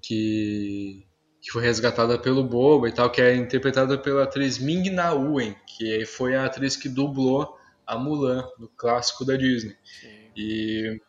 [0.03, 1.06] que
[1.47, 5.55] que foi resgatada pelo Boba e tal, que é interpretada pela atriz Ming Na Wen,
[5.65, 7.57] que foi a atriz que dublou
[7.87, 9.77] a Mulan no clássico da Disney.
[9.85, 10.09] Sim.
[10.37, 11.01] E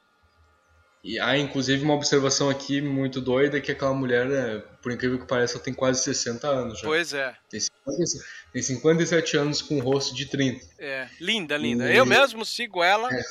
[1.04, 5.26] e há inclusive uma observação aqui muito doida que aquela mulher, né, por incrível que
[5.26, 6.86] pareça, ela tem quase 60 anos já.
[6.86, 7.34] Pois é.
[7.50, 8.04] Tem, 50,
[8.52, 10.66] tem 57 anos com o rosto de 30.
[10.78, 11.92] É, linda, linda.
[11.92, 11.96] E...
[11.96, 13.10] Eu mesmo sigo ela.
[13.12, 13.24] É.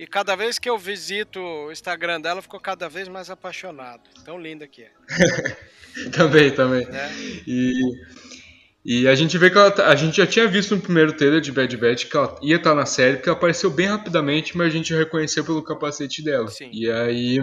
[0.00, 4.00] E cada vez que eu visito o Instagram dela, eu fico cada vez mais apaixonado.
[4.24, 4.90] Tão linda que é.
[6.16, 6.88] também, também.
[6.90, 7.12] É.
[7.46, 7.74] E,
[8.82, 11.42] e a gente vê que ela, tá, a gente já tinha visto no primeiro trailer
[11.42, 14.68] de Bad Batch que ela ia estar na série, porque ela apareceu bem rapidamente, mas
[14.68, 16.48] a gente reconheceu pelo capacete dela.
[16.48, 16.70] Sim.
[16.72, 17.38] E aí,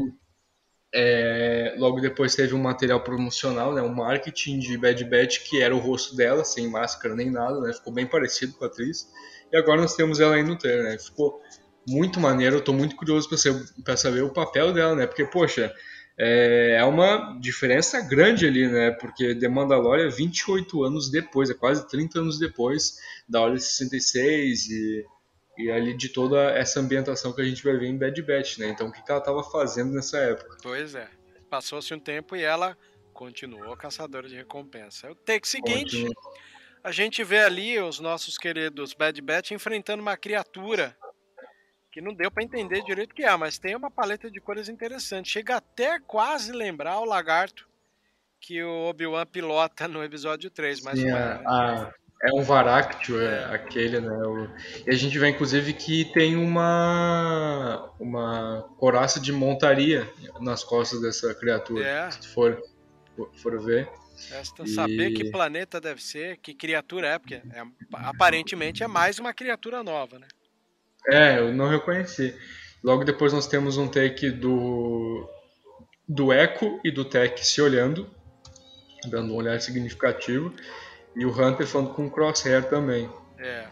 [0.92, 5.76] é, logo depois teve um material promocional, né, um marketing de Bad Batch que era
[5.76, 9.08] o rosto dela, sem máscara nem nada, né, ficou bem parecido com a atriz.
[9.54, 11.40] E agora nós temos ela aí no trailer, né, ficou
[11.88, 13.30] muito maneiro, eu tô muito curioso
[13.84, 15.74] para saber o papel dela, né, porque, poxa,
[16.18, 18.90] é, é uma diferença grande ali, né?
[18.92, 22.98] Porque The Mandalorian é 28 anos depois, é quase 30 anos depois
[23.30, 25.06] da Ordem 66 e,
[25.60, 28.70] e ali de toda essa ambientação que a gente vai ver em Bad Batch, né?
[28.70, 30.58] Então o que, que ela estava fazendo nessa época?
[30.64, 31.08] Pois é.
[31.52, 32.76] Passou-se um tempo e ela
[33.14, 35.12] continuou caçadora de recompensa.
[35.12, 36.16] O take seguinte, Continua.
[36.84, 40.98] a gente vê ali os nossos queridos Bad Batch enfrentando uma criatura
[41.98, 44.70] que não deu para entender direito o que é, mas tem uma paleta de cores
[44.70, 45.32] interessante.
[45.32, 47.68] Chega até quase lembrar o lagarto
[48.40, 53.46] que o Obi-Wan pilota no episódio 3, mas Sim, é, a- é um Varactio, é
[53.46, 54.14] aquele, né?
[54.16, 54.48] o-
[54.86, 60.08] e a gente vê, inclusive, que tem uma, uma coraça de montaria
[60.40, 61.84] nas costas dessa criatura.
[61.84, 62.12] É.
[62.12, 62.62] Se for,
[63.42, 63.90] for ver.
[64.30, 69.18] Resta E- saber que planeta deve ser, que criatura é, porque é- aparentemente é mais
[69.18, 70.28] uma criatura nova, né?
[71.10, 72.36] É, eu não reconheci.
[72.84, 75.28] Logo depois nós temos um take do,
[76.08, 78.10] do Echo e do Tech se olhando,
[79.10, 80.54] dando um olhar significativo.
[81.16, 83.10] E o Hunter falando com o Crosshair também.
[83.40, 83.68] É.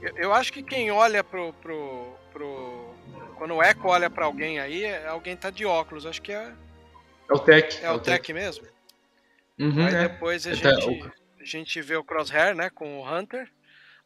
[0.00, 2.94] Eu, eu acho que quem olha pro, pro, pro.
[3.36, 6.04] Quando o Echo olha pra alguém aí, é- alguém tá de óculos.
[6.06, 6.52] Acho que é,
[7.30, 7.84] É o Tech.
[7.84, 8.66] é o Tech mesmo.
[9.58, 10.08] Uhum, Aí é.
[10.08, 13.48] depois a É, tá, gente, a gente vê o Crosshair, né, com o Hunter.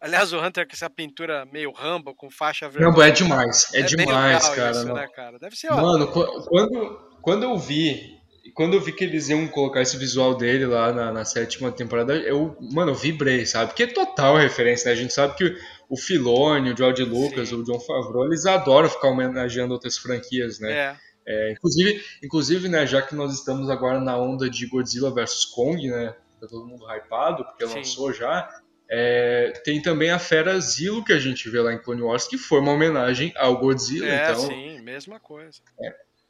[0.00, 2.90] Aliás, o Hunter com essa pintura meio Rambo, com faixa vermelha.
[2.90, 3.66] Rambo é demais.
[3.74, 4.70] É, bem demais, cara.
[4.72, 4.94] isso, não.
[4.94, 5.38] né, cara?
[5.38, 5.70] Deve ser.
[5.70, 8.14] Mano, qu- quando, quando eu vi.
[8.54, 12.14] Quando eu vi que eles iam colocar esse visual dele lá na, na sétima temporada,
[12.14, 13.70] eu, mano, eu vibrei, sabe?
[13.70, 14.92] Porque é total referência, né?
[14.92, 15.56] A gente sabe que
[15.88, 17.56] o Filoni, o George Lucas, Sim.
[17.56, 20.72] o John Favreau, eles adoram ficar homenageando outras franquias, né?
[20.72, 20.96] É,
[21.28, 25.88] É, inclusive, inclusive, né, já que nós estamos agora na onda de Godzilla vs Kong,
[25.90, 26.14] né?
[26.40, 27.74] Tá todo mundo hypado, porque Sim.
[27.78, 28.48] lançou já.
[28.88, 32.38] É, tem também a Fera Zilo que a gente vê lá em Clone Wars, que
[32.38, 34.07] foi uma homenagem ao Godzilla.
[34.07, 35.61] é então, sim, mesma coisa.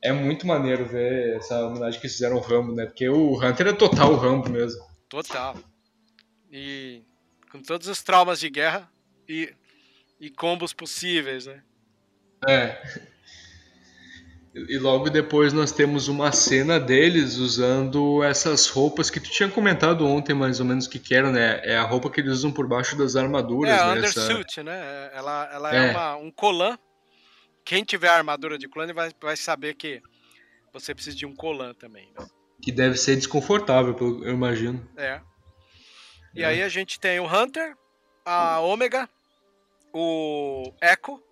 [0.03, 2.87] é muito maneiro ver essa homenagem que fizeram ao Rambo, né?
[2.87, 4.83] Porque o Hunter é total Rambo mesmo.
[5.09, 5.57] Total.
[6.51, 7.03] E
[7.51, 8.91] com todos os traumas de guerra
[9.29, 9.53] e,
[10.19, 11.63] e combos possíveis, né?
[12.49, 12.81] É.
[14.69, 20.07] E logo depois nós temos uma cena deles usando essas roupas que tu tinha comentado
[20.07, 21.61] ontem, mais ou menos, que que eram, né?
[21.63, 24.07] É a roupa que eles usam por baixo das armaduras, É, a né?
[24.07, 25.11] Essa- undersuit, né?
[25.13, 25.91] Ela, ela é, É.
[25.91, 26.79] uma- um colan.
[27.67, 30.01] Quem tiver armadura de clone vai, vai saber que
[30.73, 32.09] você precisa de um colan também.
[32.19, 32.27] Né?
[32.63, 34.89] Que deve ser desconfortável, eu imagino.
[34.97, 35.21] É.
[36.35, 36.47] E É.
[36.47, 37.75] aí a gente tem o Hunter,
[38.25, 39.07] a Omega,
[39.93, 41.23] o Echo,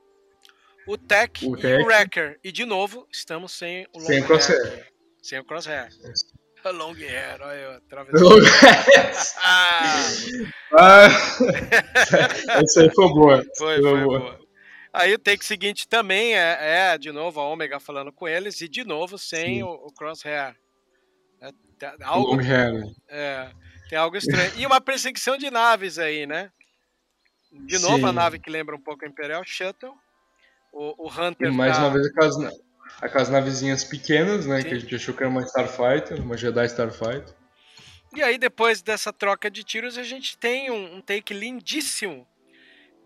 [0.87, 1.83] o Tech O e Tech.
[1.83, 2.39] o Wrecker.
[2.45, 4.27] E de novo, estamos sem o long Sem hair.
[4.27, 4.89] crosshair.
[5.23, 5.89] Sem o crosshair.
[6.65, 8.41] Long hair, olha eu atravessando.
[9.45, 9.99] Ah,
[10.73, 11.07] ah,
[12.63, 13.45] essa aí foi boa.
[13.59, 14.41] foi, foi boa.
[14.93, 18.69] Aí o take seguinte também é, é, de novo, a Omega falando com eles e
[18.69, 20.57] de novo sem o, o crosshair.
[21.43, 22.73] É, tá- O algo, long hair.
[22.73, 22.93] né?
[23.09, 23.51] é,
[23.91, 24.53] tem algo estranho.
[24.57, 26.51] E uma perseguição de naves aí, né?
[27.67, 28.15] De novo a Sim.
[28.15, 29.95] nave que lembra um pouco a Imperial Shuttle.
[30.75, 32.37] O, o Hunter E mais tá- uma vez aquelas,
[33.01, 34.61] aquelas navezinhas pequenas, né?
[34.61, 34.69] Sim.
[34.69, 37.35] Que a gente achou que era uma Starfighter, uma Jedi Starfighter.
[38.15, 42.27] E aí, depois dessa troca de tiros, a gente tem um, um take lindíssimo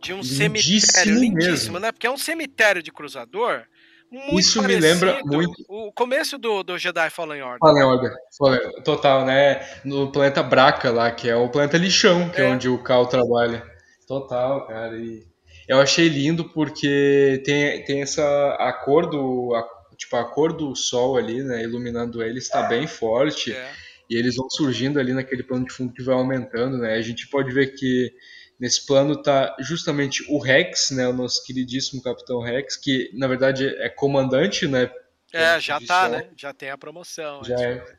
[0.01, 0.37] de um Lindíssimo
[0.81, 1.15] cemitério.
[1.15, 1.79] Lindíssimo, mesmo.
[1.81, 1.93] né?
[1.93, 3.63] Porque é um cemitério de cruzador.
[4.11, 7.59] Muito Isso me lembra muito- O começo do, do Jedi Fallen Order.
[7.59, 8.13] Fallen Order.
[8.39, 9.67] Fallen- Total, né?
[9.85, 12.49] No planeta Braca lá, que é o planeta lixão, que é, É.
[12.49, 13.63] onde o Cal trabalha.
[14.07, 14.97] Total, cara.
[14.97, 15.27] E
[15.69, 18.23] eu achei lindo porque tem, tem essa.
[18.59, 19.55] A cor do.
[19.55, 21.63] a- tipo, a cor do sol ali, né?
[21.63, 23.53] Iluminando ele está bem forte.
[23.53, 23.73] É.
[24.09, 26.95] E eles vão surgindo ali naquele plano de fundo que vai aumentando, né?
[26.95, 28.13] A gente pode ver que
[28.59, 31.07] nesse plano tá justamente o Rex, né?
[31.07, 34.91] O nosso queridíssimo Capitão Rex, que na verdade é comandante, né?
[35.33, 36.29] É, já tá, né?
[36.37, 37.45] Já tem a promoção.
[37.45, 37.73] Já é.
[37.73, 37.99] é.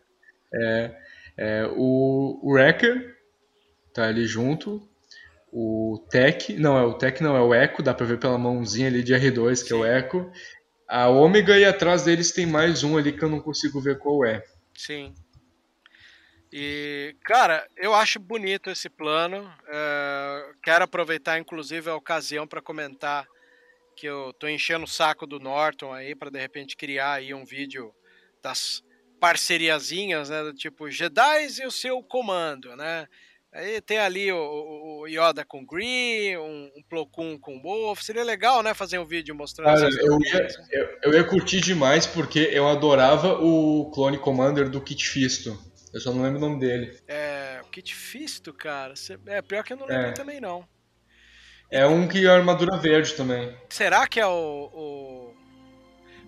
[0.52, 0.96] É,
[1.38, 3.16] é, o, o Wrecker
[3.94, 4.88] tá ali junto.
[5.52, 8.88] O Tech, não, é o Tech não, é o Echo, dá pra ver pela mãozinha
[8.88, 9.90] ali de R2, que é o Sim.
[9.90, 10.32] Echo.
[10.88, 14.26] A Ômega e atrás deles tem mais um ali que eu não consigo ver qual
[14.26, 14.44] é.
[14.76, 15.14] Sim.
[16.52, 19.52] E, cara, eu acho bonito esse plano.
[19.68, 23.28] é, quero aproveitar, inclusive, a ocasião para comentar
[23.96, 27.44] que eu tô enchendo o saco do Norton aí para de repente criar aí um
[27.44, 27.94] vídeo
[28.42, 28.82] das
[29.20, 30.42] parceriazinhas, né?
[30.42, 33.08] Do tipo Jedi e o seu comando, né?
[33.52, 38.02] Aí tem ali o, o- Yoda com Green, um, um Plo Koon com Wolf.
[38.04, 38.74] Seria legal, né?
[38.76, 43.40] Fazer um vídeo mostrando Cara, eu ia, eu, eu ia curtir demais porque eu adorava
[43.42, 45.58] o Clone Commander do Kit Fisto.
[45.92, 46.96] Eu só não lembro o nome dele.
[47.08, 48.94] É, o Kit Fisto, cara.
[49.26, 50.12] É, pior que eu não lembro É.
[50.12, 50.64] também, não.
[51.72, 53.56] É um que é armadura verde também.
[53.70, 54.70] Será que é o.
[54.74, 55.34] o-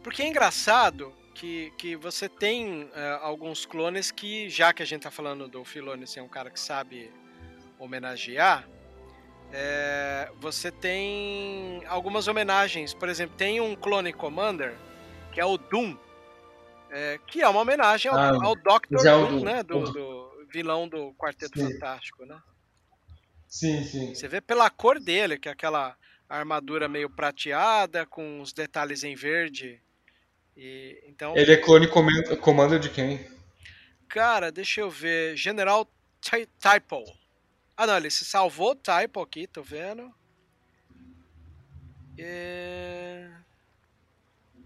[0.04, 5.02] Porque é engraçado que, que você tem é, alguns clones que, já que a gente
[5.02, 7.12] tá falando do Filoni ser um cara que sabe
[7.80, 8.70] homenagear,
[9.52, 12.94] é, você tem algumas homenagens.
[12.94, 14.78] Por exemplo, tem um clone Commander
[15.34, 15.98] que é o Doom,
[16.92, 18.92] é, que é uma homenagem ao, Ah, ao Dr.
[18.92, 19.64] mas é Doom, do- né?
[19.64, 21.74] Do, do vilão do Quarteto Sim.
[21.74, 22.40] Fantástico, né?
[23.48, 24.14] Sim, sim.
[24.14, 25.98] Você vê pela cor dele, que é aquela
[26.30, 29.82] armadura meio prateada, com os detalhes em verde.
[30.56, 33.26] E, então, Ele é Clone Command- Commander de quem?
[34.08, 35.36] Cara, deixa eu ver.
[35.38, 35.88] General
[36.22, 37.04] Typo.
[37.76, 40.14] Ah, não, ele se salvou Typo aqui, tô vendo.
[42.18, 43.32] É...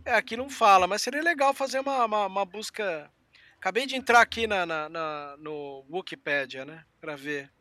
[0.03, 3.09] é, aqui não fala, mas seria legal fazer uma, uma, uma busca.
[3.57, 6.83] Acabei de entrar aqui na, na, na, no Wikipedia, né?
[6.99, 7.51] Pra ver.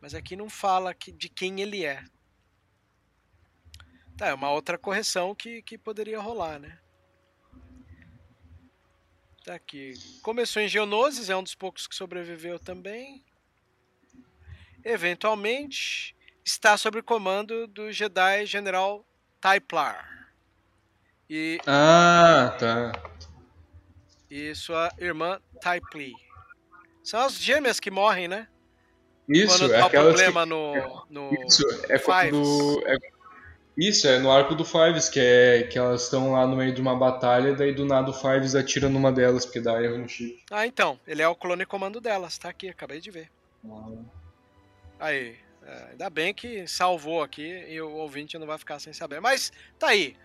[0.00, 2.02] Mas aqui não fala que, de quem ele é.
[4.16, 6.78] Tá, é uma outra correção que, que poderia rolar, né?
[9.46, 9.94] Tá aqui.
[10.22, 13.24] Começou em Geonosis, é um dos poucos que sobreviveu também.
[14.84, 19.06] Eventualmente, está sob comando do Jedi General
[19.40, 20.34] Typlar.
[21.30, 22.92] E, ah, tá.
[24.28, 26.12] E sua irmã Typli.
[27.04, 28.48] São as gêmeas que morrem, né?
[29.28, 30.48] Isso, quando é tá aquelas problema que...
[30.48, 32.82] no, no Isso, é quando...
[32.84, 33.15] É
[33.76, 36.80] isso, é no arco do Fives, que é que elas estão lá no meio de
[36.80, 40.42] uma batalha, daí do nada o Fives atira numa delas, porque dá erro no chip.
[40.50, 40.98] Ah, então.
[41.06, 43.30] Ele é o clone comando delas, tá aqui, acabei de ver.
[43.68, 43.92] Ah.
[44.98, 45.36] Aí.
[45.66, 49.20] É, ainda bem que salvou aqui e o ouvinte não vai ficar sem saber.
[49.20, 50.16] Mas tá aí.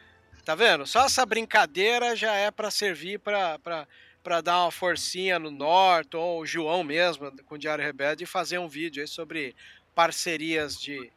[0.46, 0.86] Tá vendo?
[0.86, 3.60] Só essa brincadeira já é para servir para
[4.24, 8.28] para dar uma forcinha no Norton ou o João mesmo com o Diário Rebelde e
[8.28, 9.56] fazer um vídeo aí sobre
[9.96, 11.12] parcerias de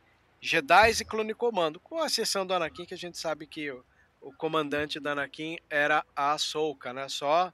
[0.46, 3.82] Jedi e Clone Comando, com a exceção do Anakin, que a gente sabe que o,
[4.20, 7.08] o comandante da Anakin era a Ahsoka, né?
[7.08, 7.50] Só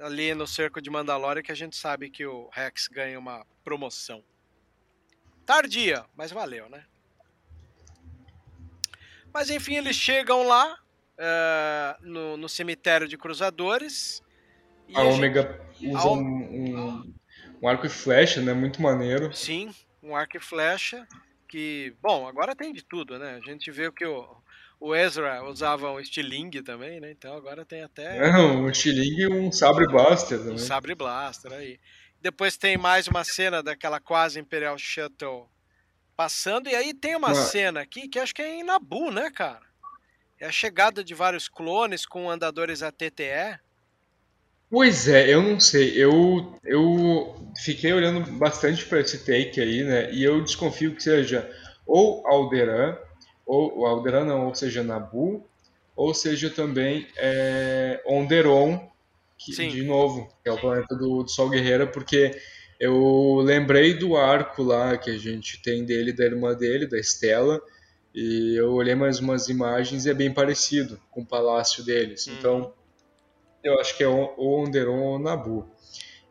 [0.00, 4.24] ali no cerco de Mandalorian que a gente sabe que o Rex ganha uma promoção.
[5.44, 6.86] Tardia, mas valeu, né?
[9.30, 10.78] Mas enfim, eles chegam lá
[11.18, 14.22] uh, no, no, cemitério de cruzadores.
[14.94, 15.94] a, a Ômega gente...
[15.94, 16.12] usa a...
[16.12, 17.14] um, um,
[17.60, 18.54] um, arco e flecha, né?
[18.54, 19.30] Muito maneiro.
[19.36, 19.70] Sim,
[20.02, 21.06] um arco e flecha
[21.52, 23.34] que, bom, agora tem de tudo, né?
[23.34, 24.26] A gente vê que o,
[24.80, 27.10] o Ezra usava um estilingue também, né?
[27.10, 28.32] Então agora tem até.
[28.32, 30.54] Não, um estilingue e um sabre blaster também.
[30.54, 31.78] Um sabre blaster aí.
[32.22, 35.46] Depois tem mais uma cena daquela quase Imperial Shuttle
[36.16, 39.66] passando, e aí tem uma cena aqui que acho que é em Nabu, né, cara?
[40.40, 43.60] É a chegada de vários clones com andadores ATTE.
[44.72, 46.02] Pois é, eu não sei.
[46.02, 50.10] Eu, eu fiquei olhando bastante para esse take aí, né?
[50.10, 51.46] E eu desconfio que seja
[51.86, 52.96] ou Alderan,
[53.44, 55.46] ou Alderan não, ou seja Nabu,
[55.94, 58.88] ou seja também é, Onderon,
[59.36, 62.30] que, de novo, que é o planeta do, do Sol Guerreira, porque
[62.80, 67.60] eu lembrei do arco lá que a gente tem dele, da irmã dele, da Estela,
[68.14, 72.26] e eu olhei mais umas imagens e é bem parecido com o palácio deles.
[72.26, 72.36] Hum.
[72.38, 72.74] Então
[73.62, 75.68] eu acho que é ou Onderon ou Nabu.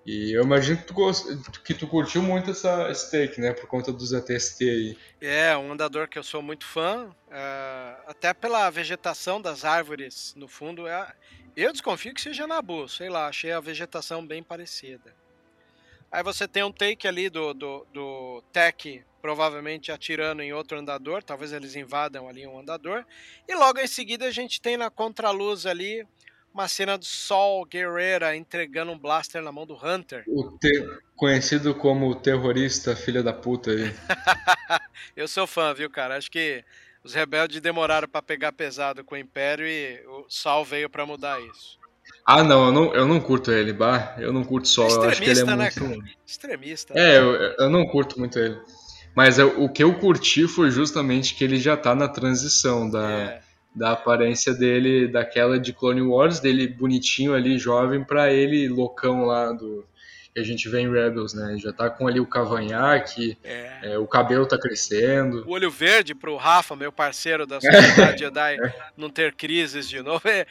[0.06, 1.26] E eu imagino que tu, gost...
[1.64, 3.54] que tu curtiu muito essa, esse take, né?
[3.54, 4.98] Por conta dos ATST aí.
[5.22, 7.06] É, um andador que eu sou muito fã.
[7.28, 10.88] Uh, até pela vegetação das árvores no fundo.
[10.88, 11.14] É...
[11.56, 15.14] Eu desconfio que seja Nabu, sei lá, achei a vegetação bem parecida.
[16.12, 21.22] Aí você tem um take ali do, do, do Tech provavelmente atirando em outro andador,
[21.24, 23.06] talvez eles invadam ali um andador.
[23.48, 26.06] E logo em seguida a gente tem na contraluz ali
[26.54, 30.24] uma cena do Sol Guerrera entregando um blaster na mão do Hunter.
[30.28, 30.58] O.
[31.16, 33.94] Conhecido como terrorista filha da puta aí.
[35.16, 36.18] eu sou fã, viu, cara?
[36.18, 36.64] Acho que
[37.04, 41.40] os rebeldes demoraram para pegar pesado com o Império e o Sol veio para mudar
[41.40, 41.80] isso.
[42.26, 44.16] Ah, não eu, não, eu não curto ele, bah.
[44.18, 45.80] Eu não curto Sol, eu acho que ele é né, muito.
[45.80, 46.16] Cara?
[46.26, 46.94] Extremista.
[46.98, 48.60] É, eu, eu não curto muito ele.
[49.16, 53.10] Mas eu, o que eu curti foi justamente que ele já tá na transição da.
[53.12, 59.26] É da aparência dele, daquela de Clone Wars, dele bonitinho ali, jovem, para ele loucão
[59.26, 59.86] lá do
[60.34, 61.58] que a gente vê em Rebels, né?
[61.58, 63.80] Já tá com ali o cavanhaque, é.
[63.84, 65.44] É, o cabelo tá crescendo.
[65.46, 68.58] O olho verde pro Rafa, meu parceiro da Sociedade Jedi,
[68.96, 70.22] não ter crises de novo.
[70.28, 70.48] É,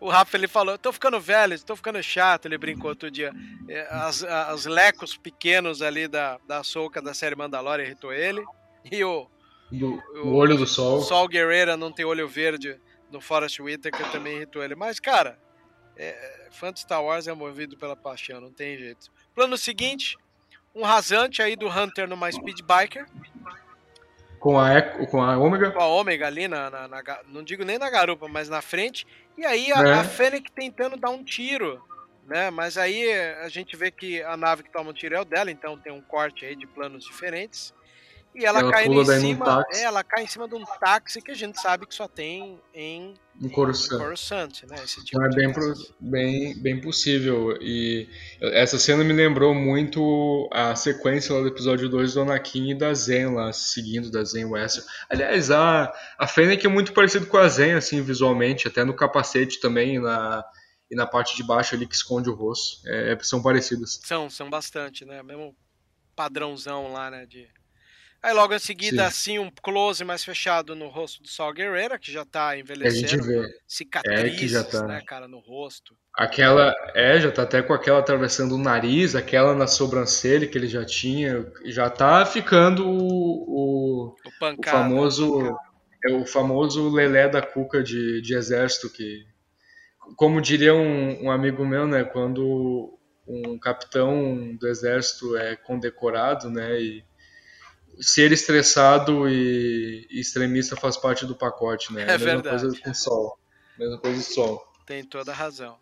[0.00, 2.46] o Rafa ele falou: tô ficando velho, tô ficando chato.
[2.46, 3.32] Ele brincou outro dia.
[3.68, 8.44] É, as, as lecos pequenos ali da, da soca da série Mandalorian irritou ele.
[8.90, 9.28] E o,
[9.72, 10.98] do, o olho do sol.
[10.98, 12.78] O Sol Guerreira não tem olho verde
[13.10, 14.74] no Forest Whitaker também irritou ele.
[14.74, 15.38] Mas, cara,
[15.96, 19.10] é, fã de Star Wars é movido pela paixão, não tem jeito.
[19.34, 20.16] Plano seguinte,
[20.74, 23.06] um rasante aí do Hunter numa Speed Biker.
[24.38, 25.70] Com a, Eco, com a Ômega?
[25.70, 29.06] Com a Ômega ali, na, na, na, não digo nem na garupa, mas na frente.
[29.38, 29.92] E aí a, é.
[29.94, 31.82] a Fennec tentando dar um tiro,
[32.26, 32.50] né?
[32.50, 35.50] Mas aí a gente vê que a nave que toma um tiro é o dela,
[35.50, 37.72] então tem um corte aí de planos diferentes.
[38.34, 41.30] E ela, ela cai em cima, é, ela cai em cima de um táxi que
[41.30, 43.98] a gente sabe que só tem em, em Coruscant.
[43.98, 44.76] Coruscant né?
[44.82, 47.58] Esse tipo é bem, pro, bem, bem possível.
[47.60, 48.08] E
[48.40, 52.94] essa cena me lembrou muito a sequência lá do episódio 2 do Anakin e da
[52.94, 54.82] Zen lá, seguindo da Zen Wessel.
[55.10, 59.60] Aliás, a, a Fennec é muito parecido com a Zen, assim, visualmente, até no capacete
[59.60, 60.42] também, na
[60.92, 62.86] e na parte de baixo ali que esconde o rosto.
[62.86, 63.98] É, são parecidas.
[64.04, 65.22] São, são bastante, né?
[65.22, 65.56] Mesmo
[66.14, 67.24] padrãozão lá, né?
[67.24, 67.48] De...
[68.22, 69.08] Aí logo em seguida, Sim.
[69.08, 73.24] assim, um close mais fechado no rosto do Sol Guerreira, que já tá envelhecendo.
[73.66, 74.86] Cicatrizes, é que já tá...
[74.86, 75.96] né, cara, no rosto.
[76.16, 80.68] Aquela, é, já tá até com aquela atravessando o nariz, aquela na sobrancelha que ele
[80.68, 85.58] já tinha, já tá ficando o, o, o, pancada, o famoso
[86.04, 89.24] é o famoso lelé da cuca de, de exército que
[90.16, 96.80] como diria um, um, amigo meu, né, quando um capitão do exército é condecorado, né,
[96.80, 97.04] e
[98.00, 102.02] ser estressado e, extremista faz parte do pacote, né?
[102.02, 102.62] É, é a mesma verdade.
[102.62, 103.38] coisa com sol.
[103.78, 104.72] Mesma coisa do sol.
[104.86, 105.78] Tem toda a razão.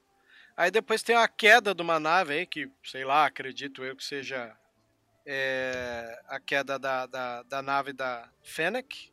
[0.56, 4.04] Aí depois tem a queda de uma nave aí, que, sei lá, acredito eu que
[4.04, 4.54] seja
[5.26, 9.10] é, a queda da, da, da, nave da Fennec.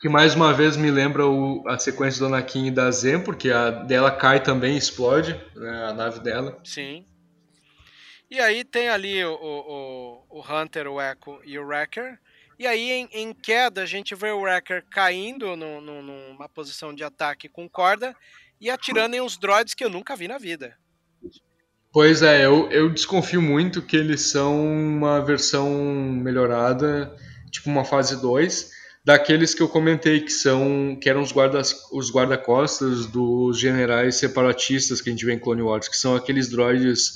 [0.00, 3.50] Que mais uma vez me lembra o, a sequência do Anakin e da Zen, porque
[3.50, 6.58] a dela cai também explode, né, a nave dela.
[6.64, 7.06] Sim.
[8.34, 12.18] E aí tem ali o, o, o Hunter, o Echo e o Wrecker.
[12.58, 16.92] E aí em, em queda a gente vê o Wrecker caindo no, no, numa posição
[16.92, 18.12] de ataque com corda
[18.60, 20.76] e atirando em uns droids que eu nunca vi na vida.
[21.92, 27.16] Pois é, eu, eu desconfio muito que eles são uma versão melhorada,
[27.52, 28.68] tipo uma fase 2,
[29.04, 35.00] daqueles que eu comentei que são que eram os guardas os guarda-costas dos generais separatistas
[35.00, 37.14] que a gente vê em Clone Wars, que são aqueles droids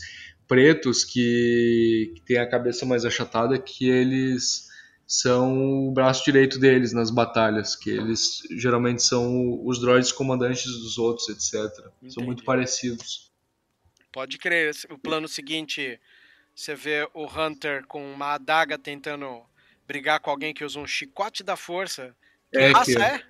[0.48, 4.66] pretos que, que têm a cabeça mais achatada, que eles
[5.06, 10.98] são o braço direito deles nas batalhas, que eles geralmente são os droids comandantes dos
[10.98, 11.86] outros, etc.
[11.96, 12.14] Entendi.
[12.14, 13.30] São muito parecidos.
[14.10, 14.74] Pode crer.
[14.90, 16.00] O plano seguinte,
[16.54, 19.42] você vê o Hunter com uma adaga tentando
[19.86, 22.14] brigar com alguém que usa um chicote da força.
[22.50, 23.02] Que é raça que...
[23.02, 23.22] é?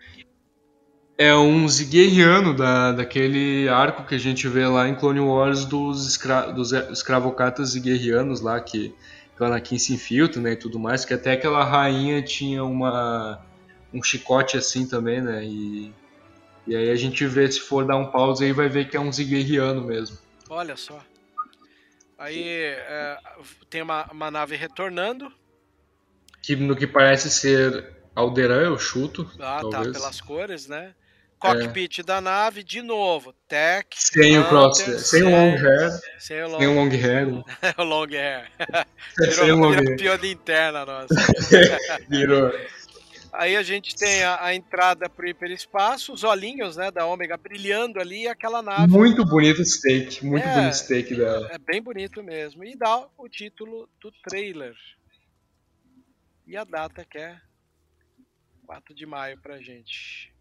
[1.20, 6.06] É um Zigueriano da, daquele arco que a gente vê lá em Clone Wars dos,
[6.06, 8.94] escra dos escravocatas Ziguerianos lá, que,
[9.36, 13.44] que o Anakin se infiltra né, e tudo mais, que até aquela rainha tinha uma,
[13.92, 15.44] um chicote assim também, né?
[15.44, 15.92] E,
[16.68, 19.00] e aí a gente vê, se for dar um pause aí, vai ver que é
[19.00, 20.16] um Zigueriano mesmo.
[20.48, 21.02] Olha só.
[22.16, 23.18] Aí é,
[23.68, 25.32] tem uma, uma nave retornando.
[26.40, 29.28] Que no que parece ser Alderan, eu chuto.
[29.40, 29.86] Ah, tá, talvez.
[29.88, 30.94] tá, pelas cores, né?
[31.38, 32.02] Cockpit é.
[32.02, 33.88] da nave, de novo, tech.
[33.94, 36.00] Sem o cross, sem, sem o long hair.
[36.18, 37.44] Sem o long, sem o long hair.
[37.78, 38.50] o long hair.
[39.18, 39.96] Virou, sem o long hair.
[39.96, 41.14] piada interna nossa.
[42.08, 42.52] Virou.
[43.32, 48.00] Aí a gente tem a, a entrada pro hiperespaço, os olhinhos, né, da Ômega brilhando
[48.00, 48.90] ali e aquela nave.
[48.90, 51.48] Muito bonito o steak, muito é, bonito o steak dela.
[51.52, 52.64] É bem bonito mesmo.
[52.64, 54.74] E dá o título do trailer.
[56.46, 57.38] E a data que é
[58.66, 60.32] 4 de maio pra gente.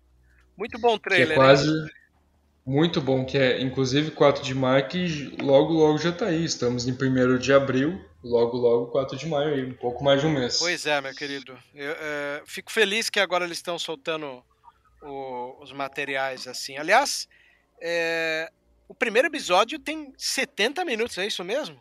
[0.58, 1.28] Muito bom trailer.
[1.28, 1.90] Que é quase né?
[2.66, 6.44] muito bom, que é inclusive 4 de maio, que logo logo já tá aí.
[6.44, 10.28] Estamos em 1 de abril, logo logo 4 de maio aí, um pouco mais de
[10.28, 10.58] um mês.
[10.60, 11.58] Pois é, meu querido.
[11.74, 14.44] Eu é, fico feliz que agora eles estão soltando
[15.02, 16.78] o, os materiais assim.
[16.78, 17.28] Aliás,
[17.80, 18.52] é,
[18.88, 21.80] o primeiro episódio tem 70 minutos, é isso mesmo?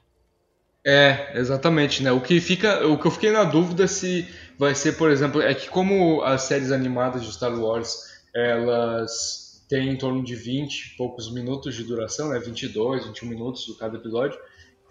[0.85, 2.13] É, exatamente, né?
[2.13, 5.53] O que fica, o que eu fiquei na dúvida se vai ser, por exemplo, é
[5.53, 10.97] que como as séries animadas de Star Wars elas têm em torno de 20 e
[10.97, 12.39] poucos minutos de duração, né?
[12.39, 14.39] 22, 21 minutos cada episódio.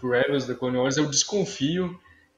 [0.02, 1.98] Rebels The Clone Wars eu desconfio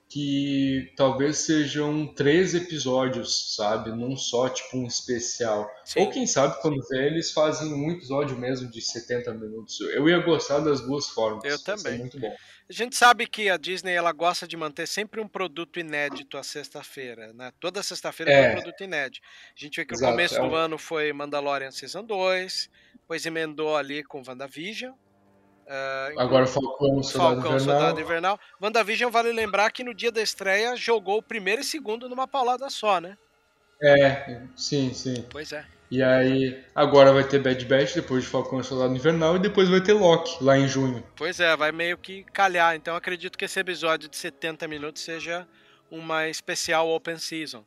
[0.10, 3.92] que talvez sejam três episódios, sabe?
[3.92, 5.70] Num só, tipo um especial.
[5.84, 6.00] Sim.
[6.00, 9.80] Ou quem sabe, quando vê, eles fazem um episódio mesmo de 70 minutos.
[9.82, 11.44] Eu ia gostar das duas formas.
[11.44, 12.00] Eu também.
[12.00, 12.34] muito bom.
[12.70, 16.44] A gente sabe que a Disney ela gosta de manter sempre um produto inédito à
[16.44, 17.54] sexta-feira, né?
[17.62, 18.42] Toda sexta-feira é.
[18.42, 19.26] tem um produto inédito.
[19.56, 23.26] A gente vê que Exato, o começo é do ano foi Mandalorian Season 2, depois
[23.26, 24.92] emendou ali com WandaVision.
[24.92, 27.60] Uh, Agora Falcão, Soldado Falcão, Invernal.
[27.60, 28.40] Soldado Invernal.
[28.62, 32.70] WandaVision vale lembrar que no dia da estreia jogou o primeiro e segundo numa paulada
[32.70, 33.18] só, né?
[33.82, 35.26] É, sim, sim.
[35.30, 35.66] Pois é.
[35.90, 39.70] E aí, agora vai ter Bad Batch, depois de Falcão e Soldado Invernal, e depois
[39.70, 41.02] vai ter Loki, lá em junho.
[41.16, 42.76] Pois é, vai meio que calhar.
[42.76, 45.48] Então acredito que esse episódio de 70 minutos seja
[45.90, 47.64] uma especial Open Season.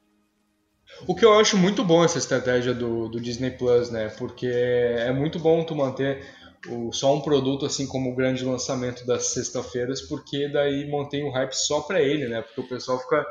[1.07, 4.09] O que eu acho muito bom essa estratégia do, do Disney Plus, né?
[4.19, 6.23] Porque é muito bom tu manter
[6.69, 11.31] o, só um produto assim como o grande lançamento das sexta-feiras, porque daí mantém o
[11.31, 12.43] hype só para ele, né?
[12.43, 13.25] Porque o pessoal fica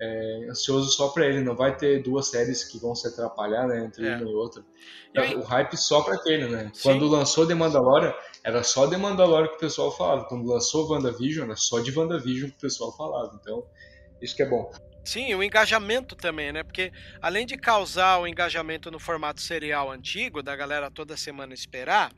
[0.00, 1.40] é, ansioso só para ele.
[1.40, 4.16] Não vai ter duas séries que vão se atrapalhar né, entre é.
[4.16, 4.62] uma e outra.
[5.36, 6.70] O hype só para aquele, né?
[6.74, 6.82] Sim.
[6.82, 10.24] Quando lançou The Mandalorian, era só The Mandalorian que o pessoal falava.
[10.26, 13.38] Quando lançou WandaVision, era só de WandaVision que o pessoal falava.
[13.40, 13.64] Então,
[14.20, 14.70] isso que é bom.
[15.04, 16.62] Sim, o engajamento também, né?
[16.64, 16.92] Porque
[17.22, 22.12] além de causar o engajamento no formato serial antigo, da galera toda semana esperar,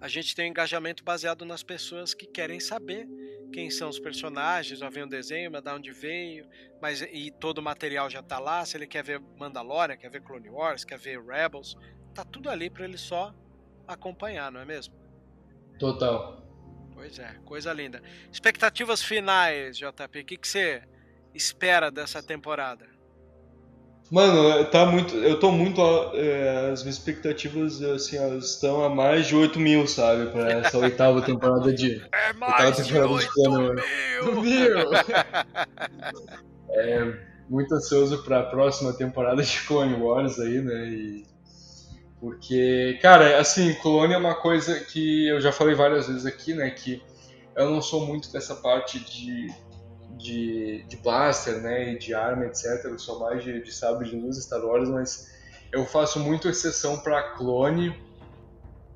[0.00, 3.08] a gente tem um engajamento baseado nas pessoas que querem saber
[3.52, 6.46] quem são os personagens, já vem um desenho, mas de onde veio,
[6.82, 8.64] mas e todo o material já tá lá.
[8.64, 11.76] Se ele quer ver Mandalorian, quer ver Clone Wars, quer ver Rebels,
[12.12, 13.34] tá tudo ali para ele só
[13.86, 14.94] acompanhar, não é mesmo?
[15.78, 16.42] Total.
[16.92, 18.02] Pois é, coisa linda.
[18.32, 20.82] Expectativas finais, JP, o que, que você
[21.34, 22.93] espera dessa temporada?
[24.10, 25.14] Mano, tá muito.
[25.16, 25.80] Eu tô muito.
[26.14, 30.26] É, as minhas expectativas, assim, elas estão a mais de 8 mil, sabe?
[30.30, 32.02] Pra essa oitava temporada de.
[32.12, 34.42] É mais de 8 mil!
[34.42, 34.92] mil.
[36.70, 40.88] é, muito ansioso pra próxima temporada de Clone Wars aí, né?
[40.88, 41.26] E,
[42.20, 46.70] porque, cara, assim, Clone é uma coisa que eu já falei várias vezes aqui, né?
[46.70, 47.02] Que
[47.56, 49.48] eu não sou muito dessa parte de
[50.16, 52.84] de, de blaster, né, e de arma, etc.
[52.84, 55.32] Eu sou mais de, de sabre de luz Star Wars, mas
[55.72, 57.94] eu faço muito exceção para clone,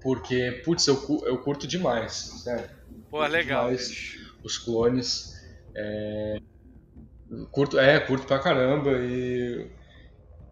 [0.01, 2.69] porque, putz, eu, eu curto demais, né?
[3.11, 3.65] Pô, legal.
[3.65, 5.35] Demais os clones.
[5.75, 6.41] É,
[7.51, 8.91] curto, é, curto pra caramba.
[8.99, 9.71] E,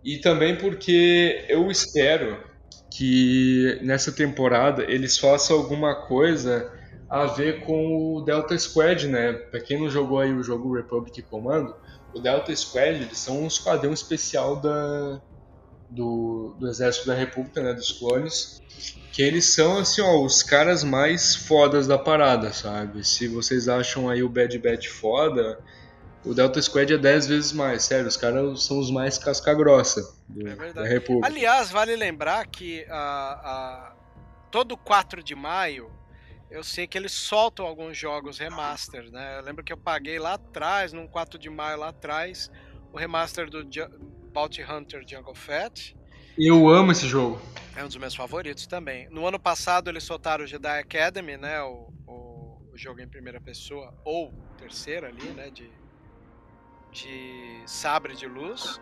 [0.05, 2.45] e também porque eu espero
[2.91, 6.73] que nessa temporada eles façam alguma coisa
[7.09, 9.33] a ver com o Delta Squad, né?
[9.33, 11.75] Para quem não jogou aí o jogo Republic Commando,
[12.15, 15.21] o Delta Squad eles são um esquadrão especial da,
[15.89, 17.73] do, do Exército da República, né?
[17.73, 18.61] Dos clones,
[19.13, 23.07] que eles são assim, ó, os caras mais fodas da parada, sabe?
[23.07, 25.59] Se vocês acham aí o Bad Batch foda,
[26.25, 30.03] o Delta Squad é 10 vezes mais, sério, os caras são os mais casca grossa
[30.29, 31.29] do, é da República.
[31.29, 33.97] Aliás, vale lembrar que a, a,
[34.51, 35.89] todo 4 de maio
[36.51, 39.39] eu sei que eles soltam alguns jogos remaster, né?
[39.39, 42.51] Eu lembro que eu paguei lá atrás, num 4 de maio lá atrás,
[42.93, 43.65] o remaster do
[44.33, 45.97] Bounty Hunter Jungle Fett.
[46.39, 47.41] Eu amo esse jogo.
[47.75, 49.09] É um dos meus favoritos também.
[49.11, 51.61] No ano passado eles soltaram o Jedi Academy, né?
[51.63, 55.51] O, o, o jogo em primeira pessoa, ou terceira ali, né?
[55.51, 55.71] De,
[56.93, 58.81] de sabre de luz.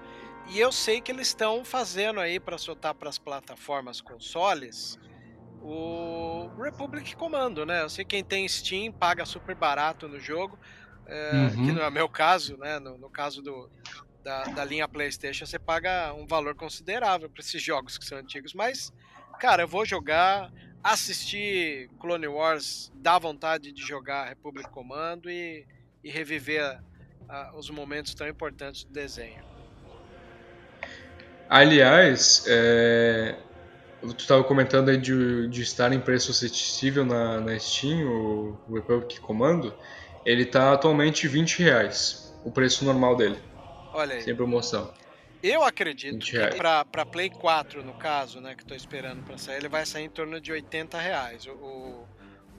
[0.50, 4.98] E eu sei que eles estão fazendo aí para soltar para as plataformas consoles
[5.64, 7.82] o Republic Commando, né?
[7.82, 10.58] Eu sei que quem tem Steam paga super barato no jogo,
[11.06, 11.66] é, uhum.
[11.66, 12.78] que não é o meu caso, né?
[12.78, 13.70] No, no caso do,
[14.22, 18.52] da, da, linha PlayStation, você paga um valor considerável para esses jogos que são antigos,
[18.52, 18.92] mas,
[19.40, 20.52] cara, eu vou jogar,
[20.82, 25.66] assistir Clone Wars, dá vontade de jogar Republic Commando e,
[26.02, 26.78] e reviver
[27.56, 29.42] os momentos tão importantes do desenho.
[31.48, 33.36] Aliás, é,
[34.12, 38.74] Tu estava comentando aí de, de estar em preço acessível na, na Steam, o, o
[38.74, 39.74] Republic Comando.
[40.24, 43.38] Ele está atualmente 20 reais, o preço normal dele.
[43.92, 44.22] Olha aí.
[44.22, 44.92] Sem promoção.
[45.42, 49.68] Eu acredito que para Play 4, no caso, né, que estou esperando para sair, ele
[49.68, 51.46] vai sair em torno de 80 reais.
[51.46, 52.06] O,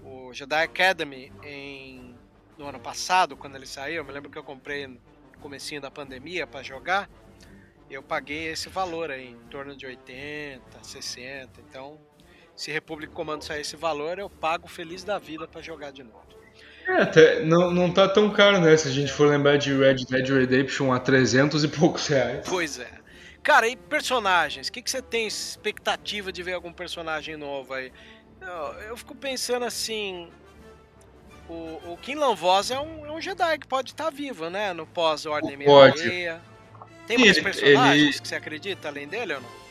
[0.03, 2.15] o, Jedi Academy, em,
[2.55, 4.99] no ano passado, quando ele saiu, eu me lembro que eu comprei no
[5.41, 7.09] comecinho da pandemia para jogar
[7.89, 11.61] eu paguei esse valor aí, em torno de 80, 60.
[11.69, 11.99] Então,
[12.55, 16.25] se Republic Commando sair esse valor, eu pago feliz da vida para jogar de novo.
[16.87, 18.75] É, até, não, não tá tão caro, né?
[18.77, 22.45] Se a gente for lembrar de Red Dead Redemption a 300 e poucos reais.
[22.47, 22.89] Pois é.
[23.41, 24.67] Cara, e personagens?
[24.67, 27.91] O que, que você tem expectativa de ver algum personagem novo aí?
[28.41, 30.29] Eu, eu fico pensando assim.
[31.47, 34.73] O, o Kinlan Voss é um, é um Jedi que pode estar tá vivo, né?
[34.73, 36.41] No pós-Ordem Meia.
[37.07, 38.19] Tem mais personagens ele...
[38.19, 39.65] que você acredita além dele ou não?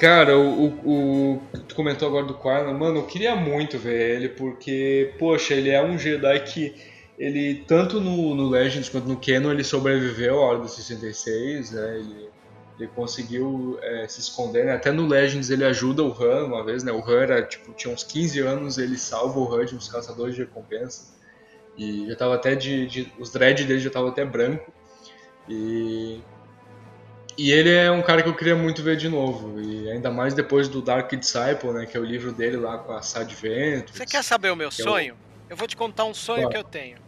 [0.00, 4.28] Cara, o, o, o, tu comentou agora do Quinlan, mano, eu queria muito ver ele,
[4.30, 6.74] porque, poxa, ele é um Jedi que
[7.18, 12.30] ele, tanto no, no Legends quanto no Canon, ele sobreviveu à Ordem 66, né, ele,
[12.78, 14.72] ele conseguiu é, se esconder, né?
[14.72, 17.92] até no Legends ele ajuda o Han uma vez, né, o Han era, tipo, tinha
[17.92, 21.12] uns 15 anos, ele salva o Han de uns caçadores de recompensa,
[21.76, 24.72] e já tava até de, de os dread dele já tava até branco,
[25.52, 26.20] e,
[27.36, 29.60] e ele é um cara que eu queria muito ver de novo.
[29.60, 31.86] E ainda mais depois do Dark Disciple, né?
[31.86, 33.96] Que é o livro dele lá com a Sad Ventus.
[33.96, 35.14] Você quer saber o meu sonho?
[35.14, 35.50] É o...
[35.50, 36.98] Eu vou te contar um sonho que eu tenho.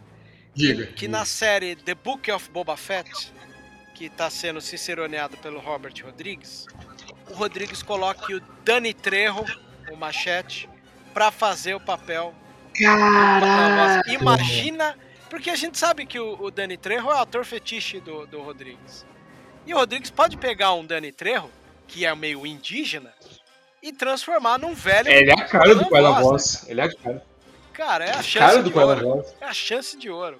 [0.53, 0.85] Diga.
[0.87, 3.31] Que, que na série The Book of Boba Fett,
[3.95, 6.65] que está sendo ciceroneado pelo Robert Rodrigues,
[7.29, 9.45] o Rodrigues coloque o Dani Trejo,
[9.91, 10.69] o machete,
[11.13, 12.33] para fazer o papel.
[12.75, 14.11] Caraca!
[14.11, 14.97] Imagina
[15.33, 18.39] porque a gente sabe que o, o Dani Trejo é o ator fetiche do, do
[18.43, 19.03] Rodrigues.
[19.65, 21.49] E o Rodrigues pode pegar um Dani Trejo,
[21.87, 23.11] que é meio indígena,
[23.81, 25.09] e transformar num velho.
[25.09, 26.69] Ele é a cara do da Voz.
[26.69, 27.25] Ele é a cara.
[27.73, 29.25] Cara, é a chance cara do de ouro.
[29.41, 30.37] É a chance de ouro.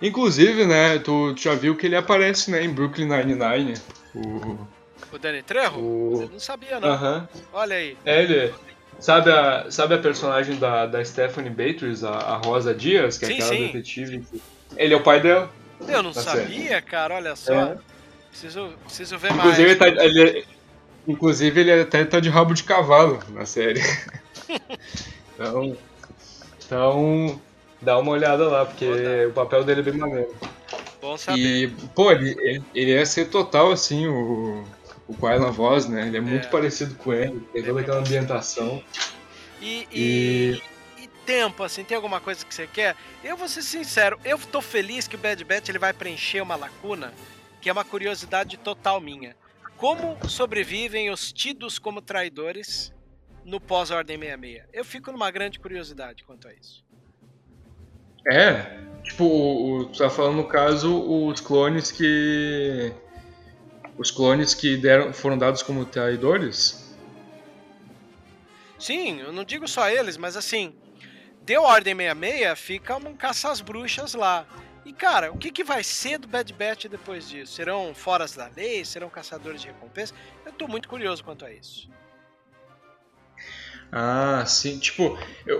[0.00, 3.74] Inclusive, né, tu, tu já viu que ele aparece, né, em Brooklyn Nine-Nine.
[4.14, 4.66] O...
[5.12, 5.78] o Dani Trejo?
[5.78, 6.16] O...
[6.16, 6.94] Você não sabia, não.
[6.94, 7.28] Uh -huh.
[7.52, 7.98] Olha aí.
[8.06, 8.54] É, ele é.
[9.00, 13.28] Sabe a, sabe a personagem da, da Stephanie Beatriz, a, a Rosa Dias, que é
[13.28, 13.66] Sim, aquela sim.
[13.66, 14.24] detetive?
[14.76, 15.50] Ele é o pai dela.
[15.88, 17.54] Eu não Tá sabia, cara, olha só.
[17.54, 17.76] É.
[18.30, 19.40] Preciso, preciso ver mais.
[19.40, 20.46] Inclusive, ele, tá, ele,
[21.08, 23.80] inclusive, ele até tá de rabo de cavalo na série.
[25.34, 25.76] então,
[26.64, 27.40] então,
[27.80, 30.34] dá uma olhada lá, porque o papel dele é bem maneiro.
[31.00, 31.38] Bom saber.
[31.38, 34.62] E, pô, ele, ele, ele ia ser total, assim, o,
[35.10, 36.06] o Quailan Voz, né?
[36.06, 36.50] Ele é muito É.
[36.50, 38.82] parecido com ele, tem É toda muito aquela ambientação.
[39.60, 40.62] E, E-
[40.98, 42.94] e, e tempo, assim, tem alguma coisa que você quer?
[43.24, 46.56] Eu vou ser sincero, eu tô feliz que o Bad Batch ele vai preencher uma
[46.56, 47.12] lacuna,
[47.60, 49.36] que é uma curiosidade total minha.
[49.76, 52.92] Como sobrevivem os tidos como traidores
[53.44, 54.64] no pós-Ordem 66?
[54.72, 56.84] Eu fico numa grande curiosidade quanto a isso.
[58.30, 62.92] É, tipo, o- tu tá falando no caso os clones que.
[64.00, 66.90] Os clones que deram, foram dados como traidores?
[68.78, 70.74] Sim, eu não digo só eles, mas assim,
[71.42, 74.46] deu Ordem 66, fica um caça às bruxas lá.
[74.86, 77.52] E cara, o que, que vai ser do Bad Batch depois disso?
[77.52, 78.86] Serão foras da lei?
[78.86, 80.14] Serão caçadores de recompensa?
[80.46, 81.86] Eu tô muito curioso quanto a isso.
[83.92, 84.78] Ah, sim.
[84.78, 85.18] Tipo,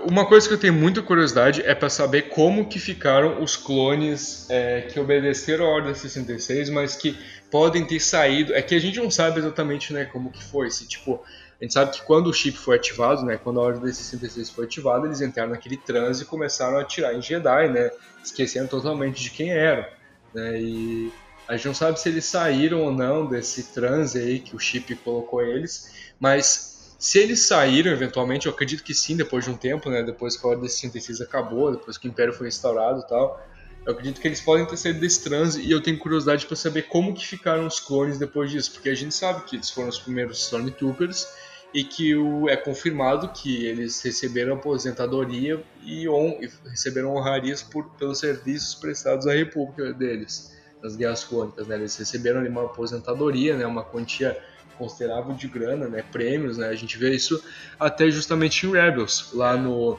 [0.09, 4.49] uma coisa que eu tenho muita curiosidade é pra saber como que ficaram os clones
[4.49, 7.15] é, que obedeceram a Ordem 66, mas que
[7.51, 8.53] podem ter saído.
[8.53, 10.71] É que a gente não sabe exatamente, né, como que foi.
[10.71, 11.21] Se, tipo,
[11.59, 14.65] a gente sabe que quando o chip foi ativado, né, quando a Ordem 66 foi
[14.65, 17.91] ativada, eles entraram naquele transe e começaram a atirar em Jedi, né,
[18.23, 19.85] esquecendo totalmente de quem eram,
[20.33, 21.11] né, e
[21.47, 24.95] a gente não sabe se eles saíram ou não desse transe aí que o chip
[24.95, 26.71] colocou eles, mas
[27.01, 30.03] se eles saíram, eventualmente, eu acredito que sim, depois de um tempo, né?
[30.03, 33.43] Depois que a Ordem 66 acabou, depois que o Império foi restaurado e tal.
[33.85, 36.83] Eu acredito que eles podem ter saído desse transe e eu tenho curiosidade para saber
[36.83, 39.99] como que ficaram os clones depois disso, porque a gente sabe que eles foram os
[39.99, 41.27] primeiros Stormtroopers
[41.73, 47.85] e que o, é confirmado que eles receberam aposentadoria e, hon, e receberam honrarias por,
[47.91, 51.75] pelos serviços prestados à República deles nas guerras clônicas, né?
[51.75, 53.65] Eles receberam uma aposentadoria, né?
[53.65, 54.37] Uma quantia
[54.77, 56.03] considerável de grana, né?
[56.11, 56.67] Prêmios, né?
[56.67, 57.41] A gente vê isso
[57.79, 59.97] até justamente em Rebels, lá no,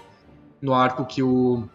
[0.61, 1.68] no arco que o,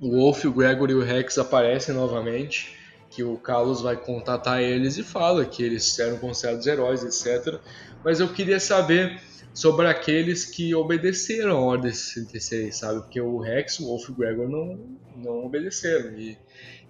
[0.00, 2.76] o Wolf, o Gregory e o Rex aparecem novamente,
[3.10, 7.58] que o Carlos vai contatar eles e fala que eles eram considerados heróis, etc.
[8.04, 9.20] Mas eu queria saber
[9.52, 13.00] sobre aqueles que obedeceram a Ordem 66, sabe?
[13.00, 14.78] Porque o Rex, o Wolf e o Gregor não,
[15.16, 16.16] não obedeceram.
[16.16, 16.38] E,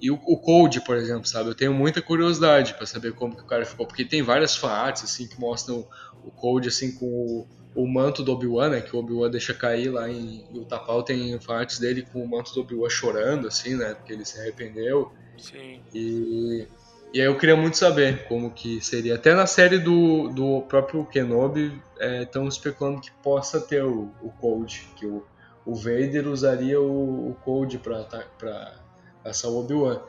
[0.00, 1.48] e o, o Code, por exemplo, sabe?
[1.48, 5.02] Eu tenho muita curiosidade para saber como que o cara ficou, porque tem várias fanarts
[5.04, 5.86] assim que mostram
[6.22, 7.46] o Code assim com o,
[7.78, 8.80] o manto do Obi-Wan, né?
[8.80, 12.60] Que o Obi-Wan deixa cair lá em Utapau, tem fanarts dele com o manto do
[12.62, 13.94] Obi-Wan chorando assim, né?
[13.94, 15.12] Porque ele se arrependeu.
[15.38, 15.80] Sim.
[15.94, 16.66] E,
[17.14, 19.14] e aí eu queria muito saber como que seria.
[19.14, 21.80] Até na série do, do próprio Kenobi
[22.20, 25.24] estão especulando que possa ter o, o Code, que o,
[25.64, 28.74] o Vader usaria o, o Code para
[29.22, 30.02] caçar o Obi-Wan.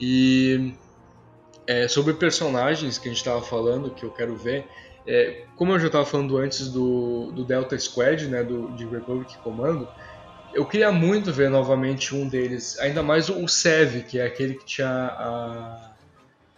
[0.00, 0.74] E
[1.68, 4.66] é, sobre personagens que a gente estava falando, que eu quero ver,
[5.06, 9.36] é, como eu já estava falando antes do, do Delta Squad, né, do, de Republic
[9.38, 9.88] Commando,
[10.54, 14.64] eu queria muito ver novamente um deles, ainda mais o Sev, que é aquele que
[14.64, 15.92] tinha a,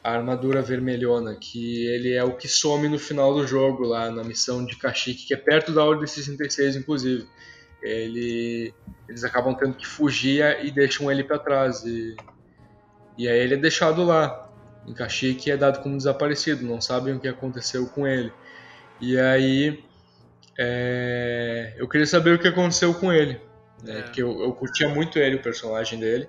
[0.02, 4.24] a armadura vermelhona, que ele é o que some no final do jogo lá na
[4.24, 7.26] missão de Kashyyyk, que é perto da Ordem 66, inclusive.
[7.82, 8.74] Ele,
[9.08, 11.84] eles acabam tendo que fugir e deixam ele para trás.
[11.84, 12.16] E,
[13.16, 14.43] e aí ele é deixado lá,
[14.86, 18.32] em Kashyyyk, e é dado como desaparecido, não sabem o que aconteceu com ele.
[19.00, 19.82] E aí
[20.58, 23.40] é, eu queria saber o que aconteceu com ele.
[23.82, 23.98] Né?
[23.98, 24.02] É.
[24.02, 26.28] Porque eu, eu curtia muito ele, o personagem dele.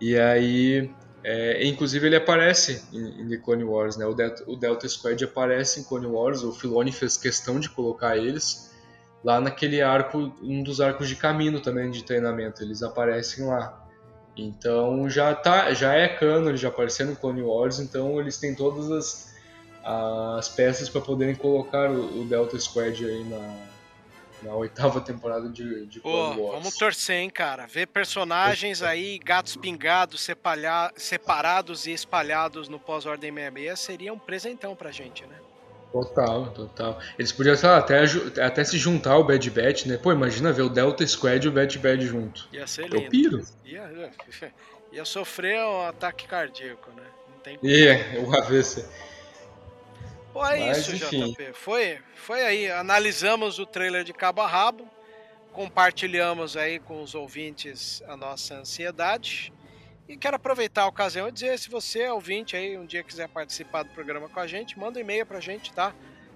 [0.00, 0.90] E aí,
[1.24, 4.06] é, inclusive ele aparece em, em The Clone Wars, né?
[4.06, 6.42] O Delta, o Delta Squad aparece em Clone Wars.
[6.42, 8.68] O Filoni fez questão de colocar eles
[9.24, 12.62] lá naquele arco, um dos arcos de caminho também de treinamento.
[12.62, 13.86] Eles aparecem lá.
[14.38, 18.54] Então já tá, já é cano, eles já apareceram no Clone Wars, então eles têm
[18.54, 19.34] todas as,
[19.84, 23.56] as peças para poderem colocar o, o Delta Squad aí na,
[24.42, 26.54] na oitava temporada de, de Clone Wars.
[26.54, 27.66] vamos torcer, hein, cara.
[27.66, 34.76] Ver personagens aí, gatos pingados, sepalha- separados e espalhados no pós-Ordem 66 seria um presentão
[34.76, 35.36] pra gente, né?
[35.92, 36.98] Total, total.
[37.18, 38.04] Eles podiam sei lá, até,
[38.42, 39.96] até se juntar ao Bad Batch, né?
[39.96, 42.48] Pô, imagina ver o Delta Squad e o Bad Batch junto.
[42.52, 43.10] Ia ser Eu lindo.
[43.10, 43.42] piro.
[43.64, 44.12] Ia,
[44.92, 47.02] ia sofrer um ataque cardíaco, né?
[47.30, 48.84] Não tem E é, o avesso.
[50.32, 51.32] Pô, é Mas, isso, enfim.
[51.32, 51.52] JP.
[51.54, 52.70] Foi, foi aí.
[52.70, 54.86] Analisamos o trailer de cabo a rabo,
[55.52, 59.52] compartilhamos aí com os ouvintes a nossa ansiedade.
[60.08, 63.82] E quero aproveitar a ocasião e dizer, se você, ouvinte, aí, um dia quiser participar
[63.82, 65.94] do programa com a gente, manda um e-mail pra gente, tá?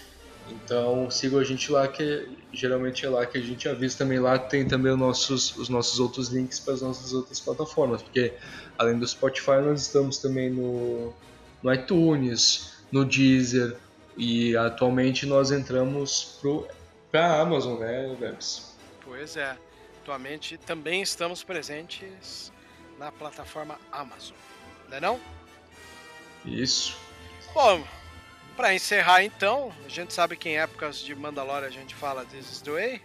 [0.51, 4.19] Então sigam a gente lá, que geralmente é lá que a gente avisa também.
[4.19, 8.33] Lá tem também os nossos, os nossos outros links para as nossas outras plataformas, porque
[8.79, 11.13] além do Spotify, nós estamos também no,
[11.63, 13.77] no iTunes, no Deezer
[14.17, 16.41] e atualmente nós entramos
[17.11, 18.77] para a Amazon, né, Debs?
[19.05, 19.57] Pois é.
[20.03, 22.53] Atualmente também estamos presentes
[22.99, 24.37] na plataforma Amazon,
[24.89, 25.21] não é não?
[26.45, 26.97] Isso.
[27.53, 27.85] Bom,
[28.57, 32.51] para encerrar então, a gente sabe que em épocas de Mandalorian a gente fala This
[32.51, 33.03] is the way.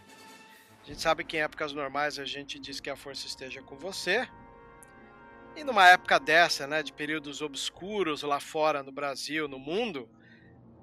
[0.84, 3.76] A gente sabe que em épocas normais a gente diz que a força esteja com
[3.76, 4.28] você.
[5.56, 10.10] E numa época dessa, né, de períodos obscuros lá fora no Brasil, no mundo,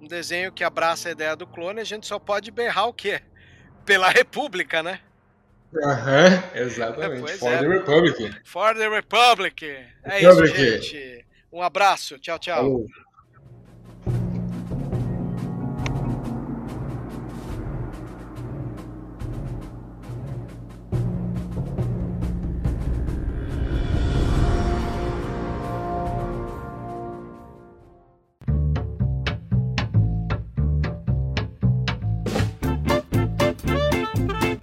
[0.01, 3.21] um desenho que abraça a ideia do clone, a gente só pode berrar o quê?
[3.85, 5.01] Pela República, né?
[5.83, 7.39] Aham, uhum, exatamente.
[7.39, 7.59] For é.
[7.59, 8.41] the Republic.
[8.45, 9.67] For the Republic.
[10.05, 10.53] É Republic.
[10.53, 11.27] isso, gente.
[11.53, 12.19] Um abraço.
[12.19, 12.57] Tchau, tchau.
[12.57, 12.87] Falou.